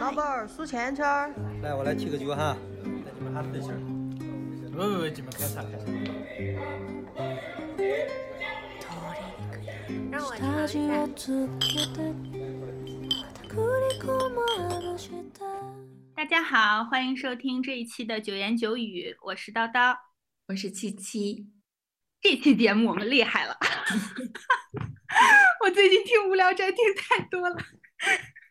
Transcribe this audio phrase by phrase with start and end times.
[0.00, 1.32] 老板儿数钱圈儿。
[1.62, 3.78] 来，我来提个酒哈，那你们还自信儿。
[4.72, 5.84] 喂喂喂，你们开啥开啥。
[10.10, 11.06] 让我尝一下。
[16.16, 19.96] 大家好，欢迎收听这一期的九言九语，我是叨叨，
[20.48, 21.46] 我是七七。
[22.20, 23.56] 这期节目我们厉害了，
[25.64, 27.56] 我最近听无聊斋听太多了。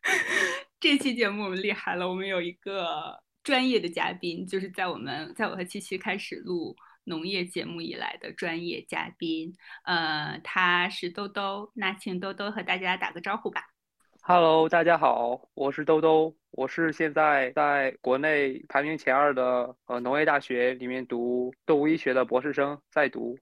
[0.80, 9.54] 这期节目我们厉害了，我们有一个专业的嘉宾，就是在我们在我和七七开始录农业节目以来的专业嘉宾，
[9.84, 13.64] 呃，他是兜兜，那请兜兜和大家打个招呼吧。
[14.22, 23.38] Hello，大家好，我是兜兜，我是现在在国内排名前二的呃农业大学里面读动物医学的博士生，在读。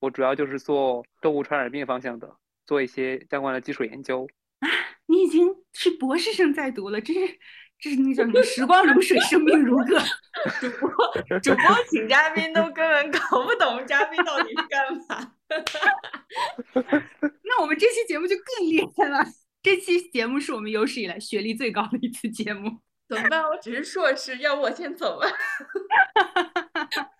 [0.00, 4.26] 我主要就是做动物传染病方向的，做一些相关的基础研究。
[4.62, 4.68] 啊，
[5.06, 7.38] 你已经是博士生在读了，这是
[7.78, 8.42] 这是那叫什么？
[8.42, 9.98] 时光如水，生命如歌。
[10.60, 10.88] 主播
[11.40, 15.34] 主播请嘉宾都根本搞不懂嘉宾到底是干嘛。
[17.42, 19.24] 那我们这期节目就更厉害了。
[19.62, 22.78] 这期节目是我们有史以来学历最高的一次节目。
[23.08, 23.42] 怎么办？
[23.42, 25.26] 我只是硕士，要不我先走吧。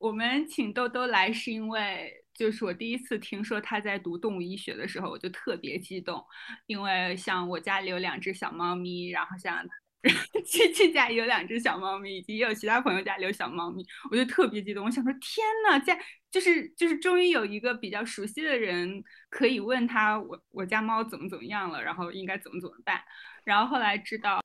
[0.00, 6.22] 我们请豆豆来是因为，就是我第一次听说他在读动物医学的时候，我就特别激动，
[6.66, 9.64] 因为像我家里有两只小猫咪，然后像
[10.44, 14.84] 亲戚家有两只小猫咪，以及也有其他朋友家里有小猫咪，我就特别激动。
[14.84, 15.98] 我想说，天呐，在
[16.30, 23.00] 就是就是终于有一个比较熟悉的人可以问他，我我家猫怎么怎么样了，然后应该怎么怎么办。
[23.44, 24.40] 然后后来知道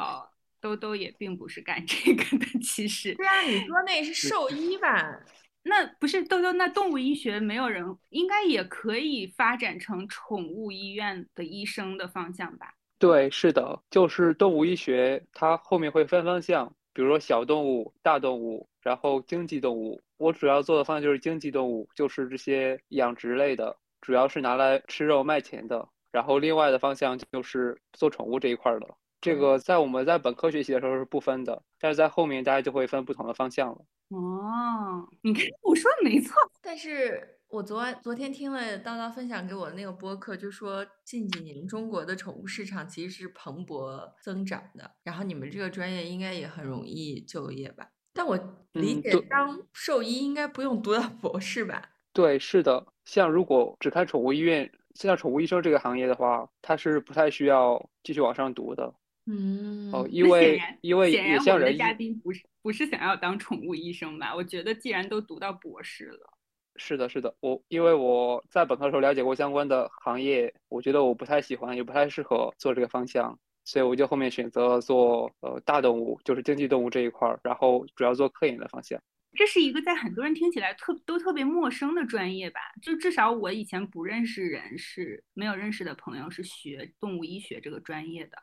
[0.61, 3.13] 兜兜也并不是干这个的，其实。
[3.15, 5.19] 对啊，你说那是兽医吧？
[5.63, 12.73] 那不是豆豆，那动物医学没有人应该也可以发展成宠物医院的医生的方向吧？
[12.97, 20.01] 对，是的，就是动物医学，它后面会分方向，比如说小动物、大动物，然后经济动物。
[20.17, 25.88] 我主要做的方向就是经济动物，就是这些养殖类的，主要是拿来吃肉卖钱的。
[26.11, 28.88] 然后另外的方向就是做宠物这一块的。
[29.22, 33.85] 这个在我们在本科学习的时候是不分的，但是在后面大家就会分不同的方向了。
[34.09, 36.34] 哦，你看我说的没错。
[36.62, 47.90] 但是我昨晚昨天听了叨叨分享给我的那个播客，就说近几年中国的宠物市场其实是蓬勃增长的，然后你们这个专业应该也很容易就业吧？
[48.13, 48.38] 但我
[48.72, 51.90] 理解当兽医应该不用读到博士吧？
[52.13, 52.88] 对，是的。
[53.06, 58.94] 像如果只看宠物医院，像宠物医生这个行业的话，它是不太需要继续往上读的。
[59.31, 64.35] 嗯哦，因为因为显然我的嘉宾不是不是想要当宠物医生吧？
[64.35, 66.38] 我觉得既然都读到博士了，
[66.78, 79.00] 是的，是的，我因为我在本科的时候了解过相关的行业，我觉得我不太喜欢，也不太适合做这个方向，所以我就后面选择做呃大动物，就是经济动物这一块儿，然后主要做科研的方向。
[79.35, 82.59] 这是一个在很多人听起来特都特别陌生的专业吧？
[82.81, 88.38] 就至少我以前不认识人，是没有认识的朋友是学动物医学这个专业的。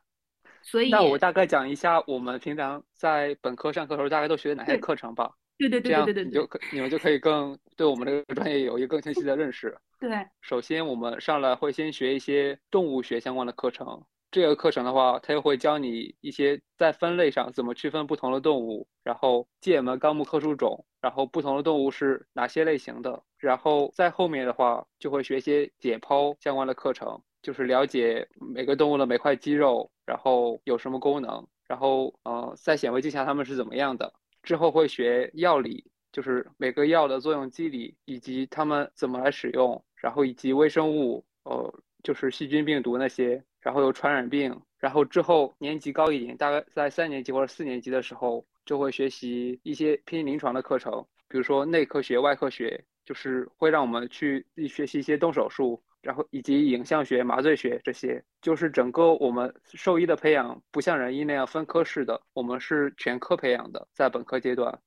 [0.67, 5.33] 所以，那我大概讲一下我们平常在本科上课的时候大概都学的哪些课程吧。
[5.57, 9.79] 对对对对对对，你就可你们就可以更对我们这个专业有一个更清晰的认识。
[10.01, 10.11] 对，
[10.41, 14.05] 首先我们上来会先学一些动物学相关的课程。
[14.33, 23.23] 这个课程的话，它又会教你一些在分类上怎么区分不同的动物，然后界门纲目科属种，然后不同的动物是哪些类型的。
[23.39, 27.23] 然后在后面的话，就会学一些解剖相关的课程。
[27.41, 34.15] 就是了解每个动物的每块肌肉，然后有什么功能，然后呃，在显微镜下它们是怎么样的。
[34.43, 44.63] 之后会学药理，就是每个药的作用机理以及它们怎么来使用，然后以及微生物，呃，就是细菌、病毒那些，然后有传染病。
[44.79, 55.83] 然后之后年级高一点，大概在三年级或者四年级的时候，就会学习一些偏临床的课程，比如说内科学、外科学，就是会让我们去学习一些动手术。
[56.07, 64.79] 然后以及影像学、麻醉学这些，就是整个我们兽医的培养不像人医那样分科式的，我们是全科培养的，在本科阶段。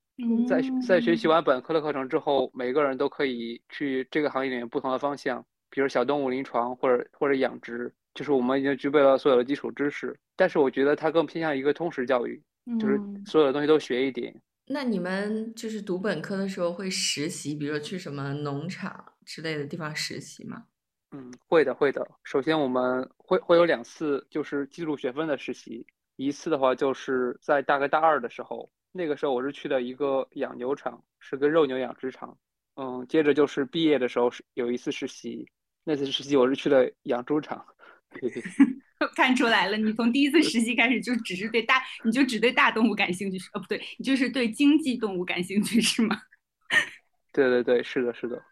[0.48, 10.18] 在在学习完本科的课程之后，每个人都可以去这个行业里面不同的方向，比如小动物临床或者或者养殖，就是我们已经具备了所有的基础知识。
[10.38, 12.42] 但是我觉得它更偏向一个通识教育，
[12.80, 14.33] 就是所有的东西都学一点。
[14.68, 20.65] 那你们就是读本科的时候会实习，比如说去什么农场之类的地方实习吗？
[21.12, 22.08] 嗯，会的，会的。
[22.24, 25.86] 首先，我们会会有两次，就是记录学分的实习。
[26.18, 32.38] 一次的话，就是在大概大二的时候，那个时候我是去的一个养牛场，是个肉牛养殖场。
[32.76, 35.50] 嗯，接着就是毕业的时候是有一次实习，
[35.84, 37.66] 那次实习我是去了养猪场，
[39.16, 46.22] 看出来了，你从第一次实习开始就只是对大，你就只对大动物感兴趣，哦，不对，你就是对经济动物感兴趣是吗？
[47.34, 48.44] 对对对，是的，是的。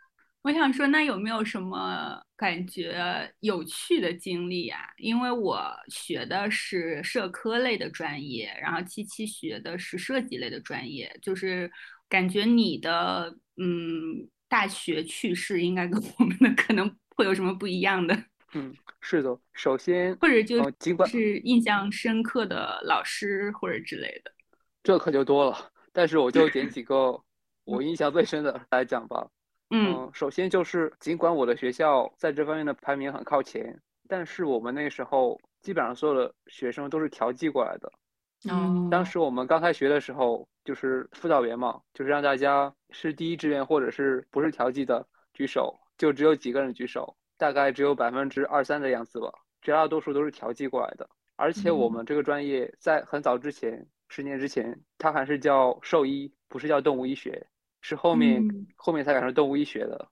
[0.43, 4.79] 我想说，那有没有什么感觉有趣的经历啊？
[4.97, 11.69] 因为我学的是社科类的专业，然后七七学的是设计类的专业，就是
[12.07, 18.17] 感觉你的嗯大学趣事应该跟我们的可能会有什么不一样的。
[18.53, 19.37] 嗯，是的。
[19.51, 24.31] 首先，或者就尽管是印象深刻的老师或者之类的，
[24.81, 25.71] 这可就多了。
[25.91, 27.21] 但是我就捡几个
[27.65, 29.27] 我印象最深的来讲吧。
[29.69, 37.91] 嗯，首先就是尽管我的学校在这方面的排名很靠前，但是我们那时候基本上所有的学生都是调剂过来的。
[38.49, 47.15] 嗯，当时我们刚开学的时候，就是辅导员嘛，就是让大家是第一志愿或者是不是调剂的举手，就只有几个人举手。
[47.39, 49.31] 大概只有百分之二三的样子吧，
[49.61, 51.07] 绝大多数都是调剂过来的。
[51.35, 57.45] 而且我们这个专业在很早之前，十年之前，它还是叫兽医，不是叫动物医学，
[57.87, 58.45] 是后面
[58.75, 60.09] 后面才改成动物医学的。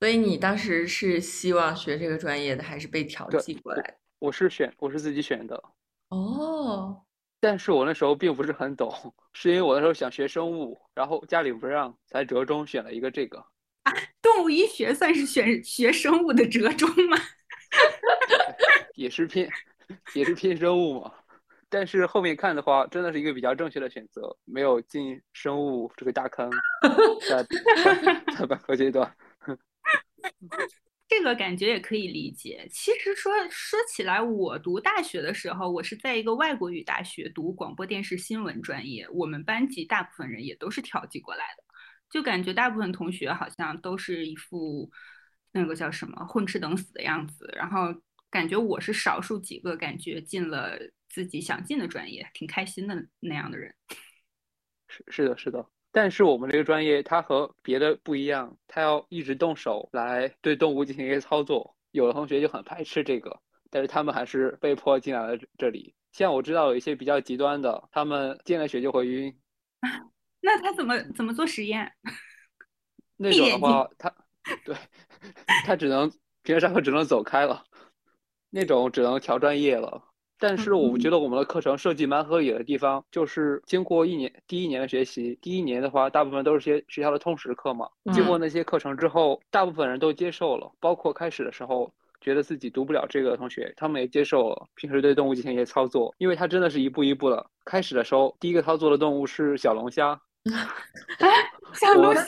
[0.00, 3.96] 所以你当时是希望学这个专业的，还是被调剂过来？
[4.18, 5.62] 我是选，我是自己选的。
[6.08, 7.00] 哦，
[7.38, 8.92] 但是我那时候并不是很懂，
[9.34, 13.38] 是因为我那时候想学生物，然后家里不让，才折中选了一个这个。
[13.84, 17.16] 啊， 动物医学算是选学生物的折中吗？
[18.96, 19.48] 也是偏，
[20.14, 21.14] 也是偏生物嘛。
[21.72, 26.50] 但是后面看的话，真的是一个比较正确的选择，没有进生物这个大坑，
[27.26, 27.42] 在
[28.36, 29.10] 在本科阶段。
[31.08, 32.66] 这个感觉也可以理解。
[32.70, 41.64] 其实说说起来，我读大学的时候，我是在一个外国语大学读广播电视新闻专业，我们班级大部分人也都是调剂过来的。
[42.10, 44.90] 就感觉大部分同学好像都是一副
[45.52, 47.94] 那个叫什么混吃等死的样子，然后
[48.30, 50.78] 感觉我是少数几个感觉进了
[51.12, 53.74] 自己想进的专业，挺开心的那样的人。
[54.88, 55.64] 是是的，是的。
[55.92, 61.76] 但是我们这个专业它和别的不一样，它要一直动手来对动物进行一些操作。
[61.90, 65.94] 有的同学就很排斥这个，但是他们还是被迫进来了这里。
[66.12, 69.38] 像我知道有一些比较极端的，他们进了血就会晕。
[70.40, 71.92] 那他怎么怎么做实验？
[73.18, 74.14] 那种的话，他
[74.64, 74.74] 对，
[75.64, 76.10] 他只能
[76.42, 77.64] 平时上课只能走开了，
[78.48, 80.02] 那种只能调专业了。
[80.42, 87.88] 但是我觉得我们的课程设计蛮合理的地方，就是经过一年第一年的学习，第一年的话大部分都是些学校的通识课嘛。
[88.12, 91.88] 经过那些课程之后，大部分人都接受了，包括开始的时候
[92.20, 97.46] 觉得自己读不了这个同学，他们也接受了平时对动物进行一些操作，因为它真的是一步一步的。
[97.64, 100.20] 开始的时候，第一个操作的动物是小龙虾。
[101.72, 102.24] 小龙虾，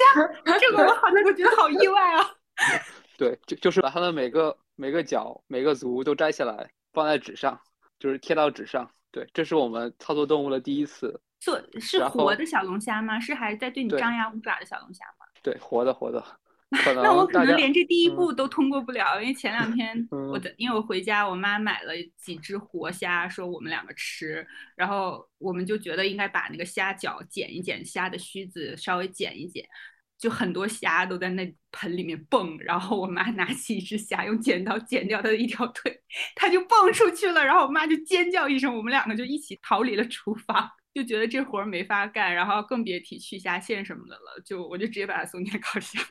[0.61, 2.25] 这个我好像我觉得好意外啊。
[3.19, 7.61] 对，就就是把它的每个每个角、每个足都摘下来，放在纸上，
[7.99, 8.91] 就是贴到纸上。
[9.11, 11.21] 对，这是我们操作动物的第一次。
[11.41, 13.21] 做是活的小龙虾吗？
[13.21, 15.27] 是还在对你张牙舞爪的小龙虾吗？
[15.43, 16.25] 对，活的活的。
[16.97, 24.45] 那我可能连这第一步都通过不了，因为前两天 我的，因为我回家，我妈买了几只活虾，说我们两个吃，
[24.75, 29.65] 然后我们就觉得应该把那个虾脚剪一剪，虾的须子稍微剪一剪，
[30.25, 36.03] 就很多虾都在那盆里面蹦，然后我妈拿起一只虾，用剪刀剪掉它的一条腿，
[36.35, 46.03] 它就蹦出去了，然后我妈就尖叫一声，我们两个就一起逃离了厨房，就觉得这活没法干，然后更别提去虾线什么的了，就我就直接把它送进烤箱。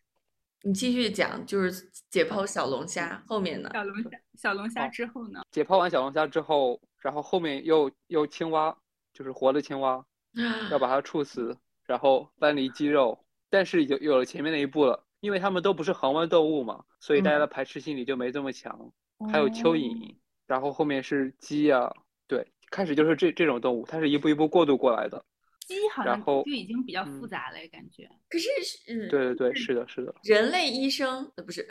[0.64, 3.68] 你继续讲，就是解剖小龙虾后面呢？
[3.74, 5.42] 小龙虾，小龙虾之后呢？
[5.50, 8.74] 解剖完小龙虾之后，然后后面又又青蛙，
[9.12, 10.02] 就是活的青蛙，
[10.72, 13.22] 要把它处死，然后搬离肌肉。
[13.50, 18.92] 但是有有了前面那一步了，因为他们都不是恒温动物嘛，所以大家的排斥心理就没这么强。
[19.30, 20.14] 还有蚯蚓，
[20.46, 21.92] 然后后面是鸡啊，
[22.26, 25.22] 对，开始就是这这种动物，它是一步一步过渡过来的。
[25.66, 28.08] 鸡好像就已经比较复杂了，感觉。
[28.28, 28.48] 可是，
[28.88, 30.14] 嗯，对对对，是的，是的。
[30.24, 31.68] 人类医生呃不是，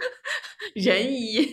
[0.74, 1.52] 人医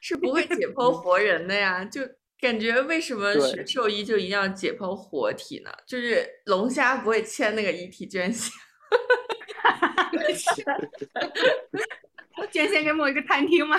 [0.00, 1.84] 是不会解剖活人的呀。
[1.84, 2.00] 就
[2.40, 5.70] 感觉为什么学兽医就一定要解剖活体呢？
[5.86, 8.50] 就是龙虾不会签那个遗体捐献，
[12.50, 13.76] 捐献给某一个餐厅吗？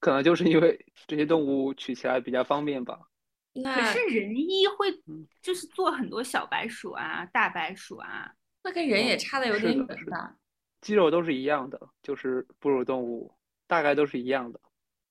[0.00, 2.98] 可能就是因为这些动物取起来比较方便吧。
[3.52, 4.92] 可是人医会
[5.42, 10.34] 就是做很多小白鼠啊、大白鼠啊，那跟人也差的有点远吧？
[10.80, 13.34] 肌肉都是一样的，就是哺乳动物
[13.66, 14.60] 大概都是一样的。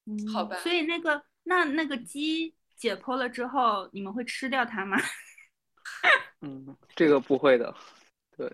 [0.05, 0.57] 嗯，好吧。
[0.57, 4.97] 所以那个那那个鸡解剖了之后，你们会吃掉它吗？
[6.41, 7.73] 嗯，这个不会的。
[8.35, 8.51] 对，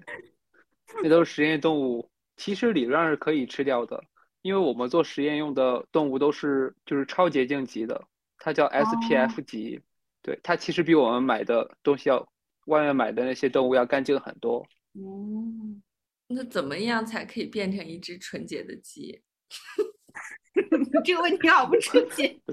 [1.01, 4.03] 那都是实验动物，其实理论上是可以吃掉的，
[4.41, 9.81] 因为我们做实验用的动物都是就是超洁净级的，它叫 SPF 级，
[10.21, 12.27] 对，它其实比我们买的东西要
[12.67, 14.65] 外面买的那些动物要干净很多。
[14.93, 15.81] 嗯，
[16.27, 19.21] 那怎么样才可以变成一只纯洁的鸡？
[21.03, 22.39] 这个问题好不纯洁。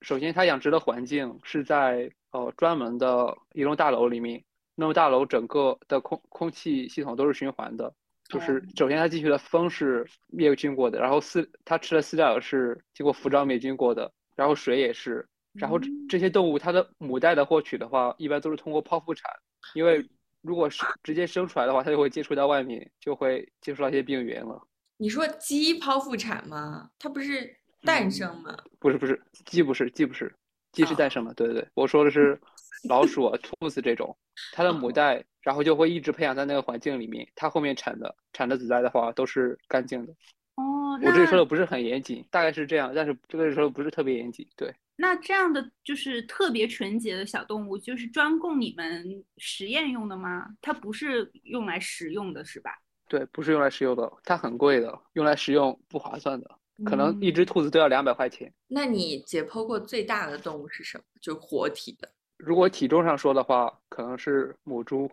[0.00, 4.42] 首先，它养殖的环境是在呃专门的一栋大楼里面，
[4.80, 7.92] 那么大楼整个的空空气系统都是循环的，
[8.30, 19.30] 就是首先它进去的风是灭菌过的，然后饲它吃的饲料也是经过服装灭菌过的，然后水也是，然后这这些动物它的母带的获取的话，一般都是通过剖腹产，
[19.74, 20.08] 因为
[20.40, 24.66] 如果是直接生出来的话，它就会接触到外面，就会接触到一些病原了。
[24.96, 26.88] 你说鸡剖腹产吗？
[26.98, 28.56] 它不是诞生吗？
[28.78, 30.34] 不是不是，鸡不是鸡不是，
[30.72, 31.34] 鸡是诞生的。
[31.34, 32.40] 对对对，我说的是
[32.88, 34.16] 老鼠啊、兔子这种，
[34.52, 40.12] 它的母带，然后就会一直培养在那个环境里面，它后面产的产的子代的话都是干净的。
[40.56, 44.46] 哦，我这里说的不是很严谨，大概是这样，但是这个说的不是特别严谨。
[44.56, 50.46] 对，那这样的就是特别纯洁的小动物，就是专供你们实验用的吗？
[50.60, 52.70] 它不是用来食用的，是吧？
[53.08, 56.50] 对，不是用来食用的，它很贵的，用来食用不划算的，
[56.84, 58.52] 可能一只兔子都要两百块钱。
[58.68, 61.04] 那你解剖过最大的动物是什么？
[61.20, 62.08] 就活体的。
[62.42, 65.10] 如果体重上说的话，可能是母猪，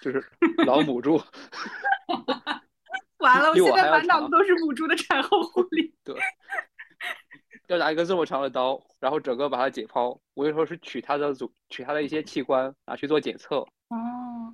[0.00, 0.24] 就是
[0.66, 1.20] 老母猪。
[3.18, 5.92] 完了，我我现在满脑子都是母猪的产后护理。
[6.04, 6.16] 对，
[7.66, 10.18] 要拿一个这么长的刀，然后整个把它解剖。
[10.34, 13.56] 我有时候是取它的组，取它的一些器官，拿去做检测。
[13.56, 13.96] 哦，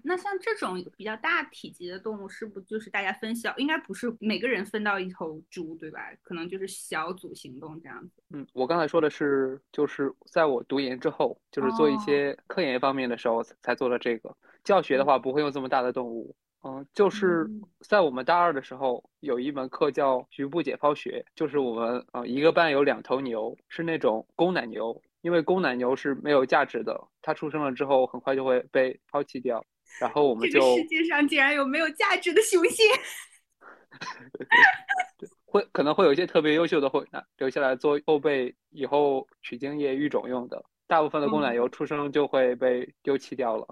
[0.03, 3.55] 那像这种比较大体积的动物，是不就是大家分小？
[3.57, 6.01] 应该不是每个人分到一头猪，对吧？
[6.23, 8.23] 可能就是小组行动这样子。
[8.31, 14.35] 嗯，我刚才说的是，就是在我读研之后，就是做一哦些科研方面的时候才才做了这个。
[14.65, 16.35] 教学的话，不会用这么大的动物。
[16.67, 29.63] 嗯，就是嗯在我们大二的时候，有一门课叫局部解剖学，就是我们呃一个班有两头牛，是那种公奶牛，因为公奶牛是没有价值的，它出生了之后很快就会被抛弃掉，
[30.01, 32.87] 然后我们就这个世界上竟然有没有价值的雄性？
[35.47, 40.65] 会可能会有一些特别优秀的会拿留下来做后备，以后取精液育种用的。
[40.87, 43.67] 大部分的公奶牛出生就会被丢弃掉了。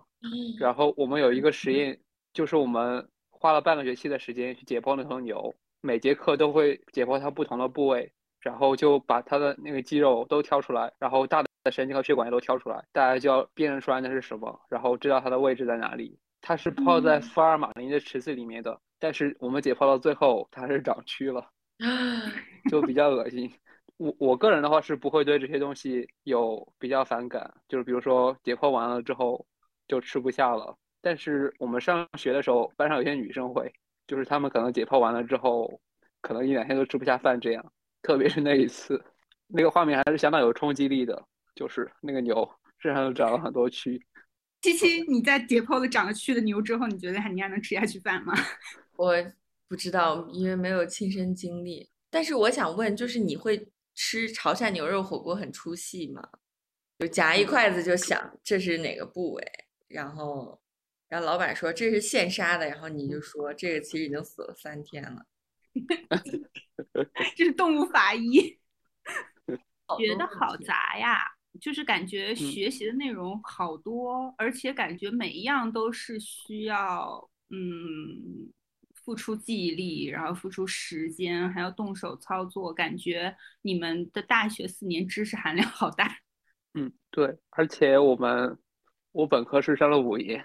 [0.59, 1.99] 然后我们有一个实验，
[2.33, 16.19] 就是我们花了半个学期的时间去解剖那头牛，每节课都会解剖它不同的部位，然后就把它的那个肌肉都挑出来，然后大的神经和血管也都挑出来，大家就要辨认出来那是什么，然后知道它的位置在哪里。
[16.41, 21.49] 它是泡在嗯福尔马林的池子里面的，但是我们解剖到最后它是长蛆了。
[22.71, 23.53] 就比较恶心。
[23.97, 29.45] 我我个人的话是不会对这些东西有比较反感，就是比如说解剖完了之后
[29.89, 30.77] 就吃不下了。
[31.01, 33.73] 但是我们上学的时候，班上有些女生会，
[34.07, 35.81] 就是她们可能解剖完了之后，
[36.21, 37.73] 可能一两天都吃不下饭这样。
[38.03, 39.03] 特别是那一次，
[39.49, 44.01] 那个画面还是相当有冲击力的，就是那个牛身上都长了很多蛆。
[44.61, 48.33] 七七，你在解剖了长了蛆的牛之后，你觉得你还能吃下去饭吗？
[48.97, 49.15] 我
[49.67, 51.91] 不知道，因为没有亲身经历。
[52.11, 56.23] 但是我想问，就是你会吃潮汕牛肉火锅很出戏吗？
[56.99, 59.45] 就夹一筷子就想这是哪个部位，
[59.89, 60.63] 然后，
[61.09, 65.27] 然后老板说这是现杀的，然后你就说这个其实已经死了三天了。
[67.35, 68.61] 这是动物法医，
[69.99, 71.32] 觉得好杂呀。
[71.61, 78.51] 就是感觉嗯学习的内容好多，而且感觉每一样都是需要嗯
[78.95, 82.73] 付出记忆力，然后付出时间，还要动手操作。
[82.73, 86.17] 感觉你们的大学四年知识含量好大。
[86.75, 88.59] 嗯，对，而且我们
[89.13, 90.45] 我本科是上了五年，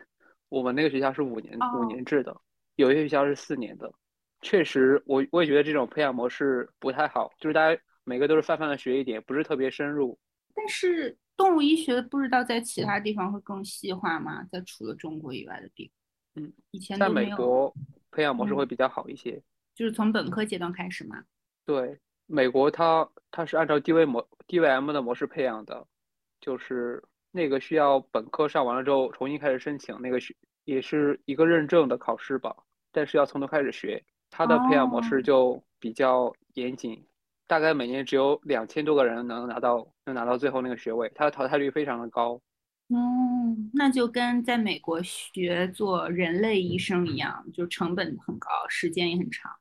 [0.49, 2.35] 我们那个学校是五年五哦年制的，
[2.75, 3.93] 有些学校是四年的。
[4.41, 10.19] 确实，我我也觉得这种培养模式不太好，就是大家每个都是泛泛的学一点，不是特别深入。
[10.57, 14.43] 但是动物医学不知道在其他地方会更细化吗？
[14.51, 15.89] 在除了中国以外的地
[16.33, 17.73] 方，嗯，以前都没有，美国
[18.09, 19.39] 培养模式会嗯比较好一些。
[19.75, 21.23] 就是从本科阶段开始嘛。
[21.63, 25.85] 对，美国它它是按照 DV 模 DVM 的模式培养的，
[26.41, 32.55] 就是那个需要本科上完了之后重新开始申请，那个学也是一个认证的考试吧，
[32.91, 34.03] 但是要从头开始学。
[34.29, 37.01] 它的培养模哦式就比较严谨，
[37.47, 42.39] 大概每年只有两千多个人能拿到能拿到最后那个学位，它的淘汰率非常的高。
[42.89, 49.51] 嗯，那就跟在美国学做人类医生一样，就成本很高，时间也很长。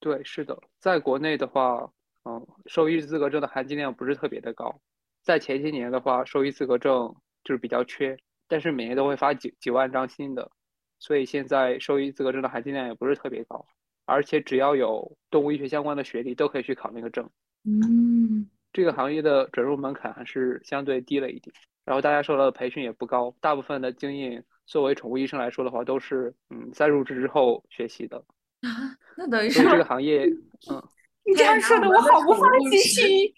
[0.00, 1.90] 对，是的，在国内的话，
[2.24, 4.80] 嗯，兽医资格证的含金量不是特别的高。
[5.22, 8.16] 在前些年的话，兽医资格证就是比较缺，
[8.48, 10.50] 但是每年都会发几几万张新的，
[10.98, 13.64] 所以现在兽医资格证的含金量也不是特别高。
[14.04, 17.28] 而且只要有动物医学相关的学历都可以去考那个证。
[17.64, 28.18] 嗯，这个行业的准入门槛还是相对低了一点，然后大家受到的培训也不高，大部分的经验作为宠物医生来说的话，都是嗯在入职之后学习的。
[28.60, 30.26] 啊，那等于是这个行业，
[30.70, 30.82] 嗯
[31.24, 33.32] 你这样说的我好不放心。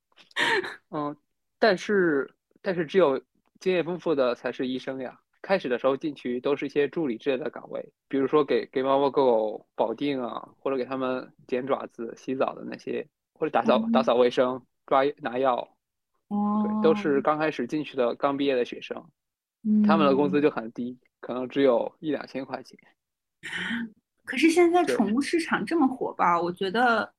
[0.90, 1.16] 嗯，
[1.58, 2.30] 但是
[2.62, 3.20] 但是只有
[3.60, 5.18] 经验丰富的才是医生呀。
[5.46, 15.56] 开始的时候进去都是一些助理之类的岗位，比如说给给猫猫狗狗保定啊，或者给它们剪爪子、洗澡的那些，或者打扫打扫卫生、抓拿药，
[16.26, 18.96] 哦对，都是刚开始进去的刚毕业的学生，
[19.86, 22.76] 他们的工资就很低，可能只有一两千块钱。
[24.24, 27.14] 可是现在宠物市场这么火爆，我觉得，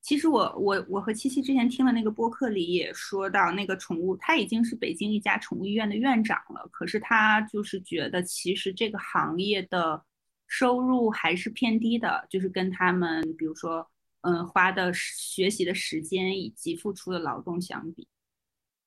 [0.00, 10.02] 其实我我我和七七之前听了那个播客里也说到，那个宠物他已经是北京一家宠物医院的院长了，可是他就是觉得其实这个行业的
[10.46, 13.86] 收入还是偏低的，就是跟他们比如说
[14.22, 18.08] 嗯花的学习的时间以及付出的劳动相比。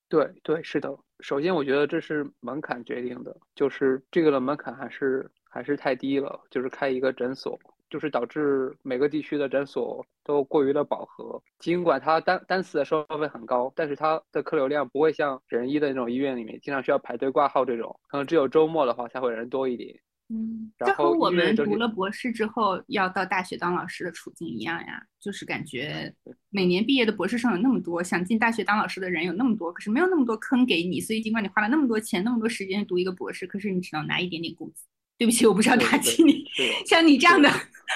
[0.08, 0.94] 对对，是的。
[1.20, 7.58] 首先，我觉得这是门槛决定的，就是这个的门槛还是还是太低了，就是开一个诊所，
[7.92, 11.42] 就是导致每个地区的诊所都过于的饱和。
[11.58, 19.94] 尽管它单单次的收费很高，但是它的客流量不会像仁医的那种医院里面经常需要排队挂号这种，可能只有周末的话才会人多一点。
[20.28, 26.10] 嗯，这和我们读了博士之后要到大学当老师的处境一样呀，就是感觉
[26.48, 34.86] 每年毕业的博士生有那么多，想进大学当老师的人有那么多，可是没有那么多坑给你，所以尽管你花了那么多钱、那么多时间读一个博士，可是你只能拿一点点工资。
[35.22, 36.44] 对不起，我不是要对对打击你，
[36.84, 37.48] 像你这样的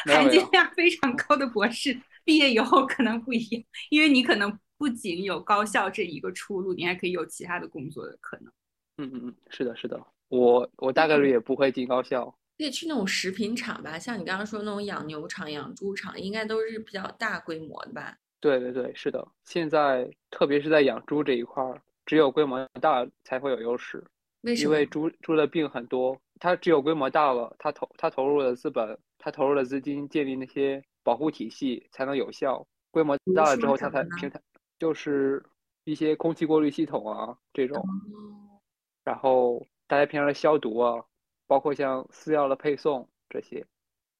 [0.04, 8.52] 含金量非常高的博士，毕业以后可能不一样，因为你可能不仅有高校这一个出路，你还可以有其他的工作的可能。
[8.98, 10.00] 嗯嗯嗯，是的，是的。
[10.28, 12.32] 我我大概率也不会进高校。
[12.56, 18.16] 可以去那种食品厂吧，像你刚刚说那种养牛场、养猪场，应该都是比较大规模的吧？
[18.40, 19.26] 对对对，是的。
[19.44, 24.04] 现在特别是在养猪这一块儿，只有规模大才会有优势。
[24.46, 24.72] 为什么？
[24.72, 32.64] 因为猪猪的病很多，它只有规模大了，它投它投入的资本，它投入的资金，建立那些保护体系才能有效。
[32.92, 34.40] 规模大了之后，它才平台
[34.78, 35.44] 就是
[35.84, 38.62] 一些空气过滤系统啊这种，哦
[39.04, 41.04] 然后大家平常的消毒啊，
[41.46, 43.66] 包括像饲料的配送这些。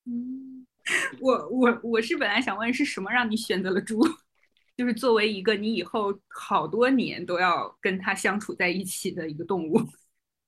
[0.05, 0.67] 嗯，
[1.21, 4.01] 我我我是本来想问是什么让你选择了猪，
[4.77, 9.81] 就是作为一个你以后好多年都要跟它相处在一起的一个动物。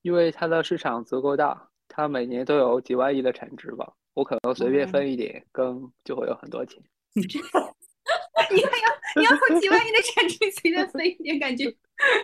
[0.08, 6.82] 因为它的市场足够大，它每年都有几万亿的产值吧，我可能随便分一点羹就会有很多钱。
[7.14, 11.66] 你还要你要有几万亿的产值随便分一点，感觉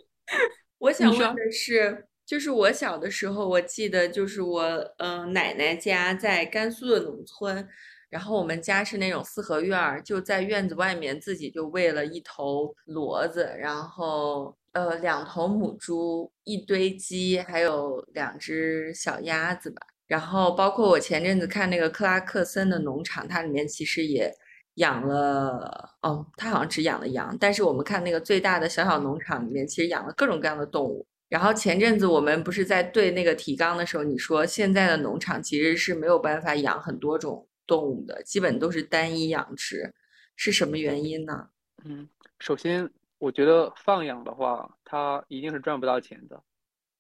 [0.81, 4.63] 我想说问的是，就是我小的时候，我记得就是我
[4.97, 7.69] 嗯、呃奶奶家在甘肃的农村，
[8.15, 19.83] 然后我们家是那种四合院儿，就在院子外面自己就喂了一头骡子，然后呃两头母猪，一堆鸡，还有两只小鸭子吧。
[20.07, 24.33] 然后包括我前阵子看那个克拉克森的农场，它里面其实也
[24.75, 31.05] 养了，哦，它好像只养了羊，但是我们看那个最大的小小农场里面，其实养了各种各样的动物。
[31.29, 39.95] 然后前阵子我们不是在对那个提纲的时候，你说现在的农场其实是没有办法养很多种动物的，基本都是单一养殖，
[40.37, 41.51] 是什么原因呢？
[41.85, 46.43] 嗯，首先我觉得放养的话，它一定是赚不到钱的，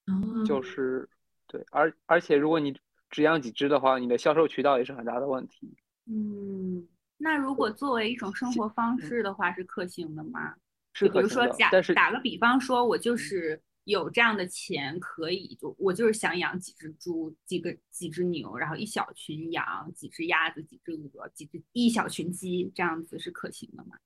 [0.06, 1.08] 嗯就是
[1.46, 2.76] 对，而而且如果你
[3.10, 5.76] 只养几只的话，你的销售渠道也是很大的问题。
[6.06, 10.54] 嗯，那如果作为一种生活方式的话，是可行的吗？
[10.92, 23.96] 是比如说假，但是打个比方说，我就嗯是有这样的钱，可以就我就是想养几只猪、几个几只牛，然后一小群羊，几只鸭子、几只鹅、几只一小群鸡，这样子是可行的吗？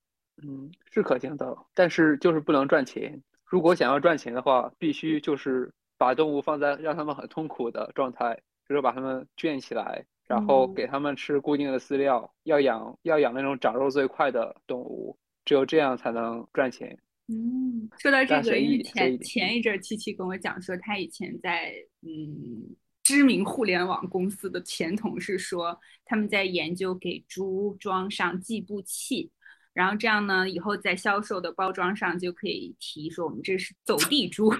[0.43, 3.23] 嗯，是可行的，但是就是不能赚钱。
[3.45, 16.99] 如果想要赚钱的话，必须就是把动物放在让他们很痛苦的状态，就是把它们圈起来，然后嗯给它们吃固定的饲料，要养要养那种长肉最快的动物，只有这样才能赚钱。
[17.29, 29.31] 嗯，说到这个，以前前一阵儿七七跟我讲说，他以前在嗯知名互联网公司的前同事说，他们在研究给猪装上计步器，
[29.75, 34.51] 然后这样呢，以后在销售的包装上就可以提说我们这是走地猪，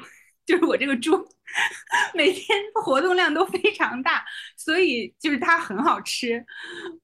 [0.49, 1.13] 就是我这个猪
[2.17, 4.25] 每天活动量都非常大，
[4.57, 6.43] 所以就是它很好吃。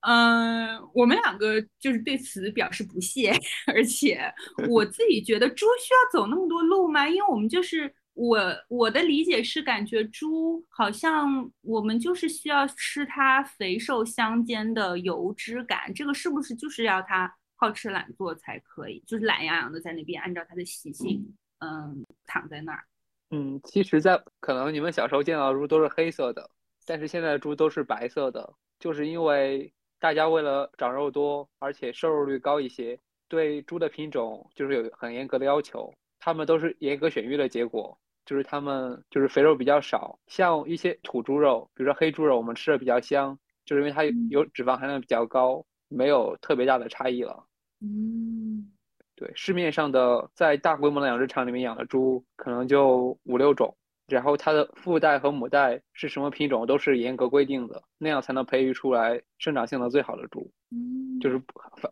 [0.00, 4.32] 嗯、我们两个就是对此表示不屑， 而且
[4.70, 7.06] 我自己觉得猪需要走那么多路吗？
[7.06, 19.04] 因为我们就是我我的理解是，感觉猪好像我们就是需要吃它肥瘦相间的油脂感，这个是不是就是要它好吃懒做才可以？
[19.06, 22.84] 就是懒洋洋的在那边，按照它的习性，嗯，躺在那儿。
[23.30, 26.48] 嗯，其实，在可能你们小时候见到的猪都是黑色的，
[26.86, 37.98] 但是现在的猪都是白色的，就是因为大家为了长肉多，而且瘦肉率高一些，对猪的品种就是有很严格的要求，它们都是严格选育的结果。
[38.26, 47.44] 就是它们就是肥肉比较少，像一些土猪肉，比如说黑猪肉，我们吃的比较香，就是因为它有脂肪含量比较高，没有特别大的差异了。
[47.82, 48.72] 嗯，
[49.16, 53.76] 对，市面上的在大规模的养殖场里面养的猪可能就五六种，
[54.08, 60.50] 然后它的父代和母代是什么品种都是严格规定的，那样才能培育出来生长性能最好的猪。
[60.70, 61.40] 嗯，就是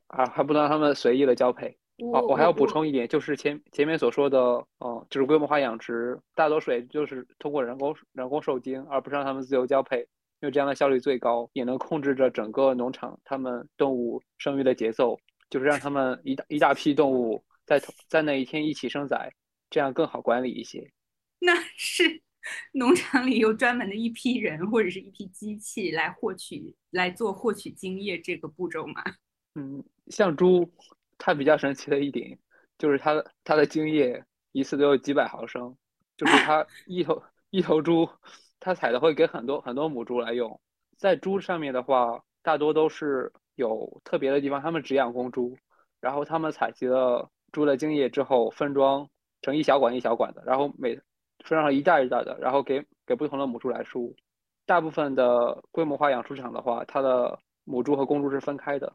[0.09, 1.77] 还还不能让它们随意的交配。
[2.13, 4.39] 哦，我还要补充一点，就是前前面所说的，
[4.85, 10.01] 嗯，就是规模化养殖，大多数也就是通过人工人工受精，而不是让它们自由交配，
[10.41, 15.17] 因为这样的效率最高，也能控制着整个农场它们动物生育的节奏，
[15.53, 19.31] 就是让他们一大一大批动物在在那一天一起生崽，
[19.69, 20.91] 这样更好管理一些。
[21.41, 22.23] 那是
[22.73, 29.05] 农场里有专门的一批人或者是一批机器来获取来做获取精液这个步骤吗？
[29.57, 30.73] 嗯，像猪。
[31.25, 32.37] 它比较神奇的一点，
[32.79, 35.77] 就是它的它的精液一次都有几百毫升，
[36.17, 38.09] 就是它 一头一头猪，
[38.59, 40.61] 它采的会给很多很多母猪来用。
[40.97, 45.57] 在猪上面的话，大多都是有特别的地方，他们只养公猪，
[46.01, 49.09] 然后他们采集了猪的精液之后，分装
[49.41, 51.05] 成一小管一小管的，然后每分
[51.45, 54.15] 装上一袋一袋的，然后给给不同的母猪来输。
[54.65, 58.93] 大部分的规模化养猪场的话，它的母猪和公猪是分开的。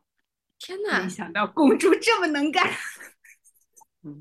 [0.57, 1.03] 天哪！
[1.03, 2.65] 没想到公猪这么能干。
[4.03, 4.17] 嗯，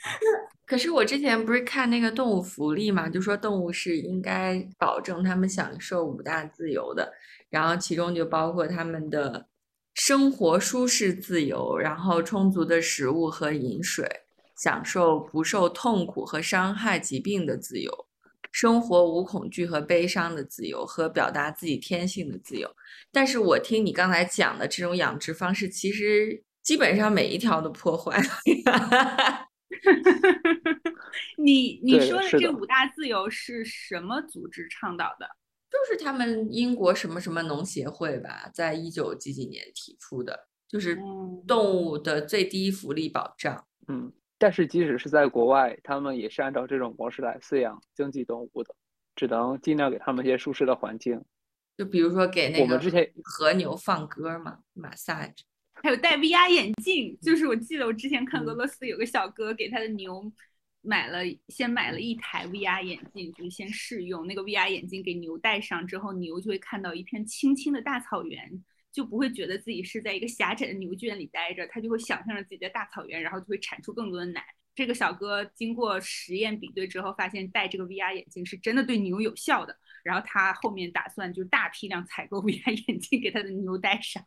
[0.66, 7.12] 可是我之前不是看那个动物福利嘛，就说动物是应该保证它们享受五大自由的，
[7.52, 9.46] 然后其中就包括他们的
[9.92, 14.08] 生活舒适自由，然后充足的食物和饮水，
[14.56, 18.08] 享受不受痛苦和伤害疾病的自由。
[18.50, 22.74] 生活无恐惧和悲伤的自由，和表达自己天性的自由。
[23.10, 28.28] 但是我听你刚才讲的这种养殖方式，其实基本上每一条都破坏了。
[31.36, 35.26] 你你说的这五大自由是什么组织倡导的？
[35.72, 40.98] 就是他们英国什么什么农协会吧，在一九几几年提出的，就是
[41.48, 43.64] 动物的最低福利保障。
[43.88, 44.12] 嗯。
[44.38, 48.74] 但是，即使是在国外，他们也是按照这种模式来饲养经济动物的，
[49.14, 51.24] 只能尽量给他们一些舒适的环境。
[51.78, 55.38] 就比如说给那个我们之前和牛放歌嘛，massage，
[55.74, 57.16] 还有戴 VR 眼镜。
[57.22, 60.20] 就是我记得我之前看俄罗斯有个小哥给他的牛
[60.82, 68.62] 买了，先买了一台 VR 眼镜，就是先试用那个 VR 眼镜给牛戴上之后，牛就会看到一片青青的大草原。
[68.92, 74.44] 就不会觉得自己是在一个狭窄的牛圈里待着，它就会想象着自己在大草原，然后就会产出更多的奶。
[74.74, 79.74] 这个小哥经过实验比对之后，发现戴这个 VR 眼镜是真的对牛有效的。
[80.04, 84.22] 然后他后面打算就大批量采购 VR 眼镜给他的牛戴上。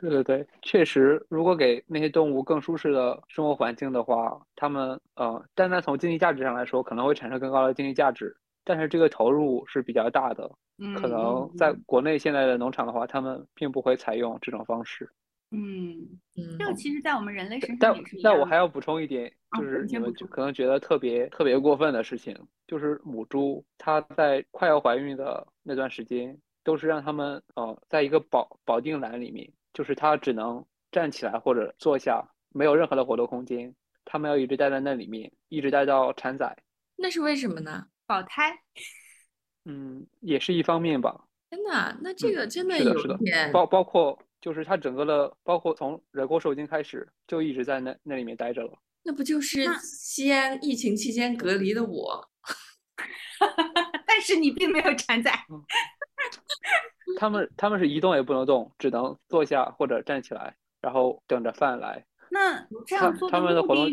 [0.00, 8.34] 对对对，确实，如果给那些动物更舒适的生活环境的话，它们呃，单单从经济价值上来说，可能会产生更高的经济价值。
[8.64, 10.50] 但是这个投入是比较大的。
[10.98, 15.06] 可能在国内现在的农场的话，他们并不会采用这种方式。
[15.50, 15.98] 嗯
[16.36, 22.34] 嗯，这个其实，在我们人类身上也是但我还要补充一点，就是你们可能觉得特别特别过分的事情，
[22.66, 26.34] 就是母猪它在快要怀孕的那段时间，
[26.64, 36.56] 都是让它们呃，在一个保保定栏里面，就是它只能站起来或者坐下，没有任何的活动空间，它们要一直待在那里面，一直待到产仔。
[36.96, 37.86] 那是为什么呢？
[38.06, 38.60] 保胎。
[39.64, 41.26] 嗯，也是一方面吧。
[41.50, 48.78] 真的，那这个真的有点包包括，就是它整个的，包括从人工受精开始，就一直在那那里面待着了。
[49.02, 52.30] 那不就是西安疫情期间隔离的我？
[54.06, 55.32] 但是你并没有产崽。
[57.16, 62.04] 他们他们是一动也不能动，只能坐下或者站起来，然后等着饭来。
[62.30, 63.86] 那这样做的活动，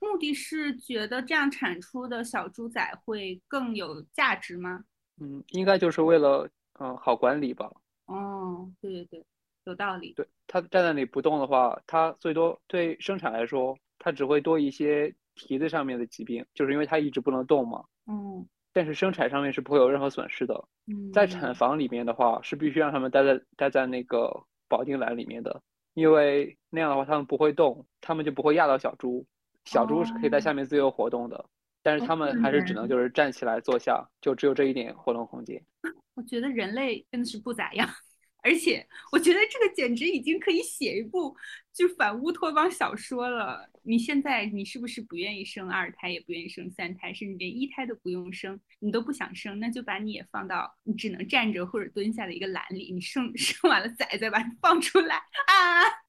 [0.00, 4.84] 目的是觉得这样产出的小猪仔会更有价值吗？
[5.20, 7.70] 嗯，应该就是为了嗯好管理吧。
[8.06, 9.26] 哦，对对对，
[9.64, 10.12] 有道理。
[10.14, 17.84] 对，它站在那里不动的话，它最多对生产来说，它只会多一些蹄子上面的疾病，就是因为它一直不能动嘛。
[18.06, 18.46] 嗯。
[18.76, 20.68] 但是生产上面是不会有任何损失的。
[20.86, 21.10] 嗯。
[21.14, 25.62] 在产房里面的话，是必须让他们待在待在那个保定栏里面的，
[25.94, 29.24] 因为那样的话他们不会动，他们就不会压到小猪。
[29.64, 31.42] 小猪是可以在下面自由活动的。
[31.82, 35.64] 但是他们还是只能就是站起来坐下，就只有这一点活动空间。
[36.14, 37.88] 我觉得人类真的是不咋样。
[38.46, 41.36] 而且我觉得这个简直已经可以写一部
[41.74, 43.68] 就反乌托邦小说了。
[43.82, 56.05] 你现在你是不是不愿意生二胎，也不愿意生三胎，甚至连一胎都不用生，你都不想生，那就把你也放到你只能站着或者蹲下的一个栏里，你生 生完了崽再把你放出来啊。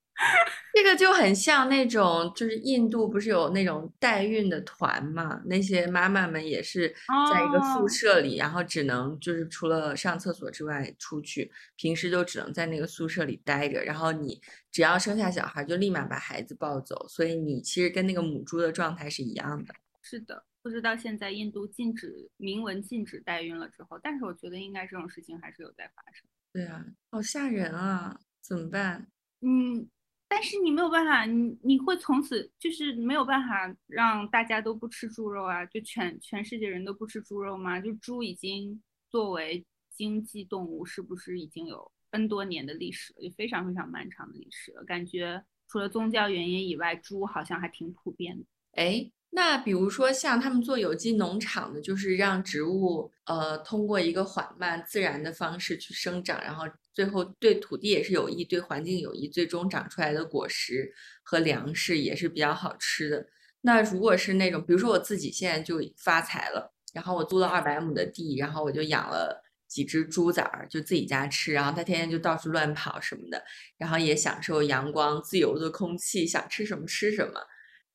[0.74, 5.42] 这个就很像那种，就是印度不是有那种代孕的团嘛？
[5.46, 6.88] 那些妈妈们也是
[7.32, 13.84] 在一个宿舍里，然后只能就是除了上厕所之外出去，平时就只能在那个宿舍里待着。
[13.84, 14.40] 然后你
[14.72, 17.08] 只要生下小孩，就立马把孩子抱走。
[17.08, 19.74] 所以你其实跟那个母猪的状态是一样的。
[20.04, 26.28] 是的，不知道现在印度禁止明文禁止代孕了之后，但是我觉得应该这种事情还是有在发生。
[26.54, 28.20] 对啊，好吓人啊！
[28.42, 29.08] 怎么办？
[29.42, 29.88] 嗯。
[30.30, 35.66] 但是你没有办法，你你会从此就是没有办法让大家都不吃猪肉啊？
[35.66, 37.80] 就全全世界人都不吃猪肉吗？
[37.80, 43.24] 就猪已经作为经济动物，是不是已经有 N 多年的历史了？
[43.24, 44.84] 就非常非常漫长的历史了。
[44.84, 48.46] 感觉除了宗教原因以外，猪好像还挺普遍的。
[48.74, 49.12] 哎。
[49.30, 56.64] 那比如说像他们做有机农场的，就是让植物呃通过一个缓慢自然的方式去生长，然后
[56.98, 63.28] 最后对土地也是有益，对环境有益，最终长出来的果实和粮食也是比较好吃的。
[63.62, 73.44] 那如果是那种，比如说我自己现在就发财了，然后我租了二百亩的地，然后我就养了几只猪崽儿，就自己家吃，然后它天天就到处乱跑什么的，
[73.78, 77.40] 然后也享受阳光、自由的空气，想吃什么吃什么。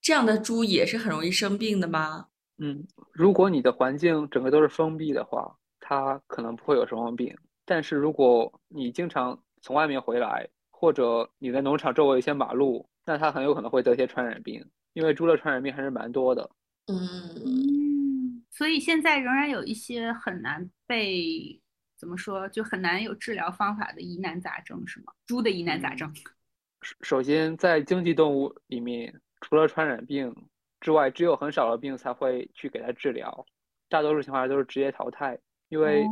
[0.00, 2.26] 这样的猪也是很容易生病的吗？
[2.58, 7.36] 嗯，如果你的环境整个都是封闭的话，它可能不会有什么病。
[7.64, 16.50] 但是如果你经常从外面回来，或者你的农场周围有一些马路，那它很有可能会得一些传染病，因为猪的传染病还是蛮多的。
[16.86, 21.60] 嗯，所以现在仍然有一些很难被
[21.96, 25.12] 怎么说，就很难有治疗方法的疑难杂症，是吗？
[25.26, 26.12] 猪的疑难杂症。
[27.02, 29.20] 首先，在经济动物里面。
[29.44, 30.32] 除了传染病
[30.80, 33.44] 之外，只有很少的病才会去给它治疗，
[33.88, 35.36] 大多数情况下都是直接淘汰，
[35.68, 36.04] 因为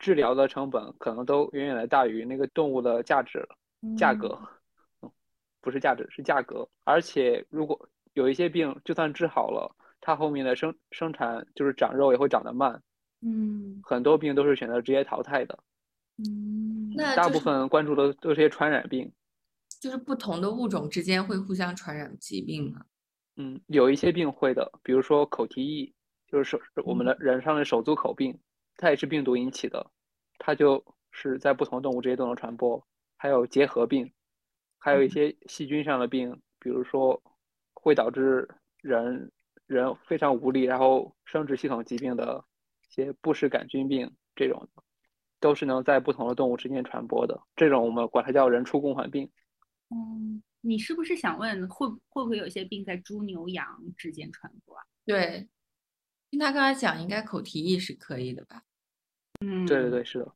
[0.00, 3.46] 治疗的成本可能都远远的大于那个动物的价值
[3.96, 4.36] 价格，
[5.60, 6.68] 不是价值是价格。
[6.84, 12.82] 而且如果有一些病，就算治好了，它后面的生生产就是长肉也会长得慢，
[13.20, 15.58] 嗯，很多病都是选择直接淘汰的，
[16.16, 19.12] 嗯，那大部分关注的都是些传染病。
[19.80, 22.84] 就是不同的物种之间会互相传染疾病吗？
[23.36, 25.94] 嗯，有一些病会的，比如说口蹄疫，
[26.26, 28.38] 就是手我们的人上的手足口病，
[28.80, 29.90] 它也是病毒引起的，
[30.38, 32.82] 它就是在不同动物之间都能传播。
[33.18, 34.10] 还有结核病，
[34.78, 37.22] 还有一些细菌上的病，比如说
[37.74, 38.48] 会导致
[38.80, 39.30] 人
[39.66, 42.42] 人非常无力，然后生殖系统疾病的
[42.88, 44.66] 一些布氏杆菌病，这种
[45.38, 47.38] 都是能在不同的动物之间传播的。
[47.54, 49.30] 这种我们管它叫人畜共患病。
[49.90, 53.66] 嗯，你是不是想问会会不会有些病在猪牛羊
[53.98, 54.82] 之间传播啊？
[55.04, 55.46] 对，
[56.30, 58.62] 听他刚才讲，应该口蹄疫是可以的吧？
[59.40, 60.32] 嗯，对对对，是的。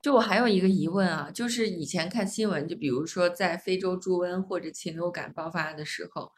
[0.00, 6.32] 就我还有一个疑问啊，就是以前看新闻，就比如说在非洲猪瘟或者禽流感爆发的时候，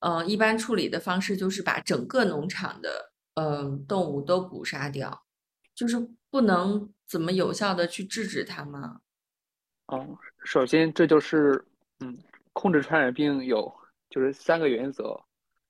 [0.00, 5.24] 嗯，一般处理的方式就是把整个农场的嗯动物都捕杀掉，
[5.74, 9.00] 就是不能怎么有效的去制止它吗？
[9.92, 11.64] 嗯，首先这就是。
[12.04, 12.18] 嗯，
[12.52, 13.72] 控制传染病有
[14.10, 15.16] 就是三个原则。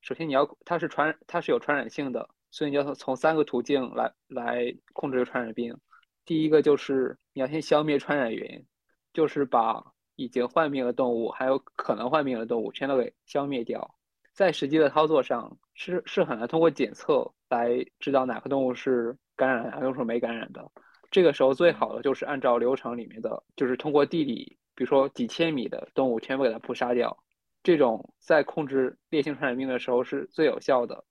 [0.00, 5.76] 首先，你要它是传它是有传染性的，所以你要从三个途径来来控制传染病。
[6.24, 8.64] 第一个就是你要先消灭传染源，
[9.12, 9.84] 就是把
[10.14, 13.96] 已经患病的动物还有可能患病的动物全都给消灭掉。
[14.32, 20.70] 在实际的操作上是是很难通过检测来知道哪个动物是感染哪个动物是没感染的。
[21.10, 24.56] 这个时候最好的就是按照流程里面的，就是通过地理。
[24.74, 27.14] 比如说几千米的动物全部给它扑杀掉，
[27.62, 31.04] 这种在控制烈性传染病的时候是最有效的。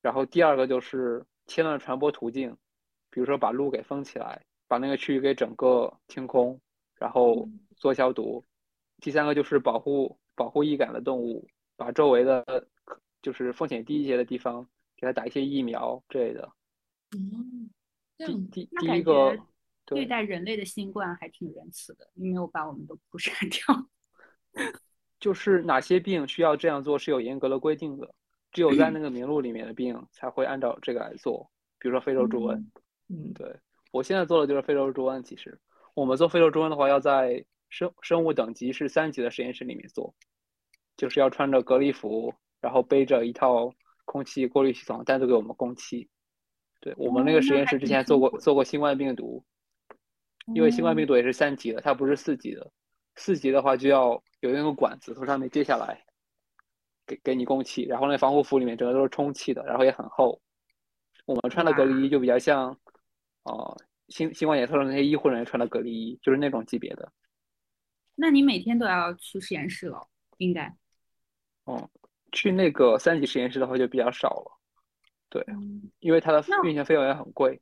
[0.00, 2.56] 然后第二个就是切断传播途径，
[3.10, 6.60] 比如说把路给封起来，把那个区域给整个清空，
[6.96, 8.44] 然后做消毒。
[9.00, 12.68] 第三个就是保护保护易感的动物，把周围的
[13.22, 16.52] 就是风险低一些的地方给它打一些疫苗之类的。
[17.16, 17.70] 嗯，
[18.18, 19.38] 第第第一个。
[19.90, 23.88] 对待人类的新冠还挺仁慈的，没有把我们都扑杀 掉。
[25.18, 28.14] 就是哪些病需要这样做是有严格的规定的，
[28.58, 31.48] 只有在那 个名录里面的病才会按照这个来做。
[31.78, 32.56] 比如说非洲猪瘟，
[33.08, 33.54] 嗯，对
[33.92, 35.22] 我现在做的就是非洲猪瘟。
[35.22, 35.56] 其实
[35.94, 40.12] 我们做非洲猪瘟的话，要在生生物等级是三级的实验室里面做，
[40.96, 43.72] 就是要穿着隔离服，然后背着一套
[44.04, 46.08] 空气过滤系统单独给我们供气。
[46.80, 49.44] 对我们那个实验室之前做过做过新冠病毒，
[50.52, 52.68] 因为新冠病毒也是三级的，它不是四级的。
[53.14, 56.04] 四级的话就要有那个管子从上面接下来，
[57.08, 60.40] 给给你供气，然后那防护服里面整个都是充气的，然后也很厚。
[61.26, 62.78] 我们穿的隔离衣就比较像，
[63.42, 63.76] 哦，
[64.08, 67.10] 新新冠检测的那些医护人员穿的隔离衣，就是那种级别的。
[68.14, 70.72] 那你每天都要去实验室了，应该。
[71.64, 71.90] 哦，
[72.32, 74.60] 去那个三级实验室的话就比较少了。
[75.28, 75.44] 对，
[75.98, 77.60] 因为它的运行费用也很贵。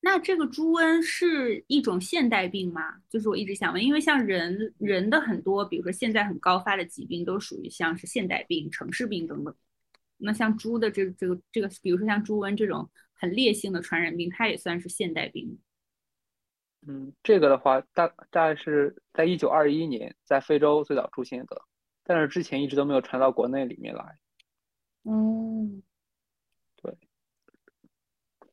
[0.00, 3.02] 那这个猪瘟是一种现代病吗？
[3.08, 9.52] 就是我一直想问，因为像人人的很多，比如说现在很高发的疾病，都属于像是现代病、城市病等等。
[10.16, 15.58] 那像猪的这这个这个，比如说像猪瘟这种很烈性的传染病，它也算是现代病。
[16.86, 21.60] 嗯，这个的话，大大概是在一九二一年在非洲最早出现的，
[22.04, 24.16] 但是之前一直都没有传到国内里面来。
[25.02, 25.82] 嗯。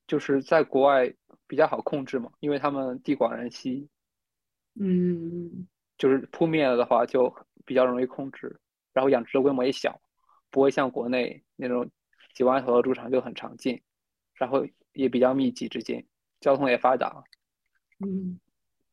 [0.07, 1.13] 就是在国外
[1.47, 3.89] 比较好控制嘛，因为他们地广人稀，
[4.79, 8.59] 嗯，就是扑灭了的话就比较容易控制，
[8.93, 9.99] 然后养殖的规模也小，
[10.51, 11.89] 不会像国内那种
[12.33, 13.81] 几万头的猪场就很常见，
[14.33, 16.05] 然后也比较密集之间，
[16.39, 17.23] 交通也发达，
[17.99, 18.39] 嗯，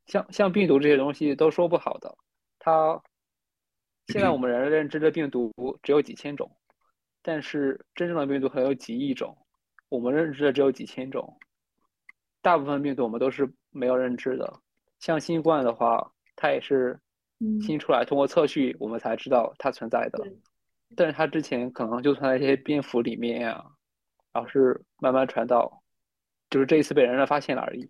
[0.07, 2.17] 像像病毒这些东西都说不好的，
[2.59, 3.03] 它
[4.09, 6.57] 现在我们人认知的病毒只有几千种，
[7.23, 9.37] 但是真正的病毒可能有几亿种。
[9.93, 11.39] 我们认知的只有几千种，
[12.41, 14.51] 大部分病毒我们都是没有认知的。
[15.01, 16.99] 像新冠的话，它也是
[17.61, 20.19] 新出来，通过测序我们才知道它存在的。
[20.97, 23.63] 但是它之前可能就存在一些蝙蝠里面呀，
[24.33, 25.83] 然后是慢慢传到，
[26.49, 27.87] 就是这一次被人类发现了而已。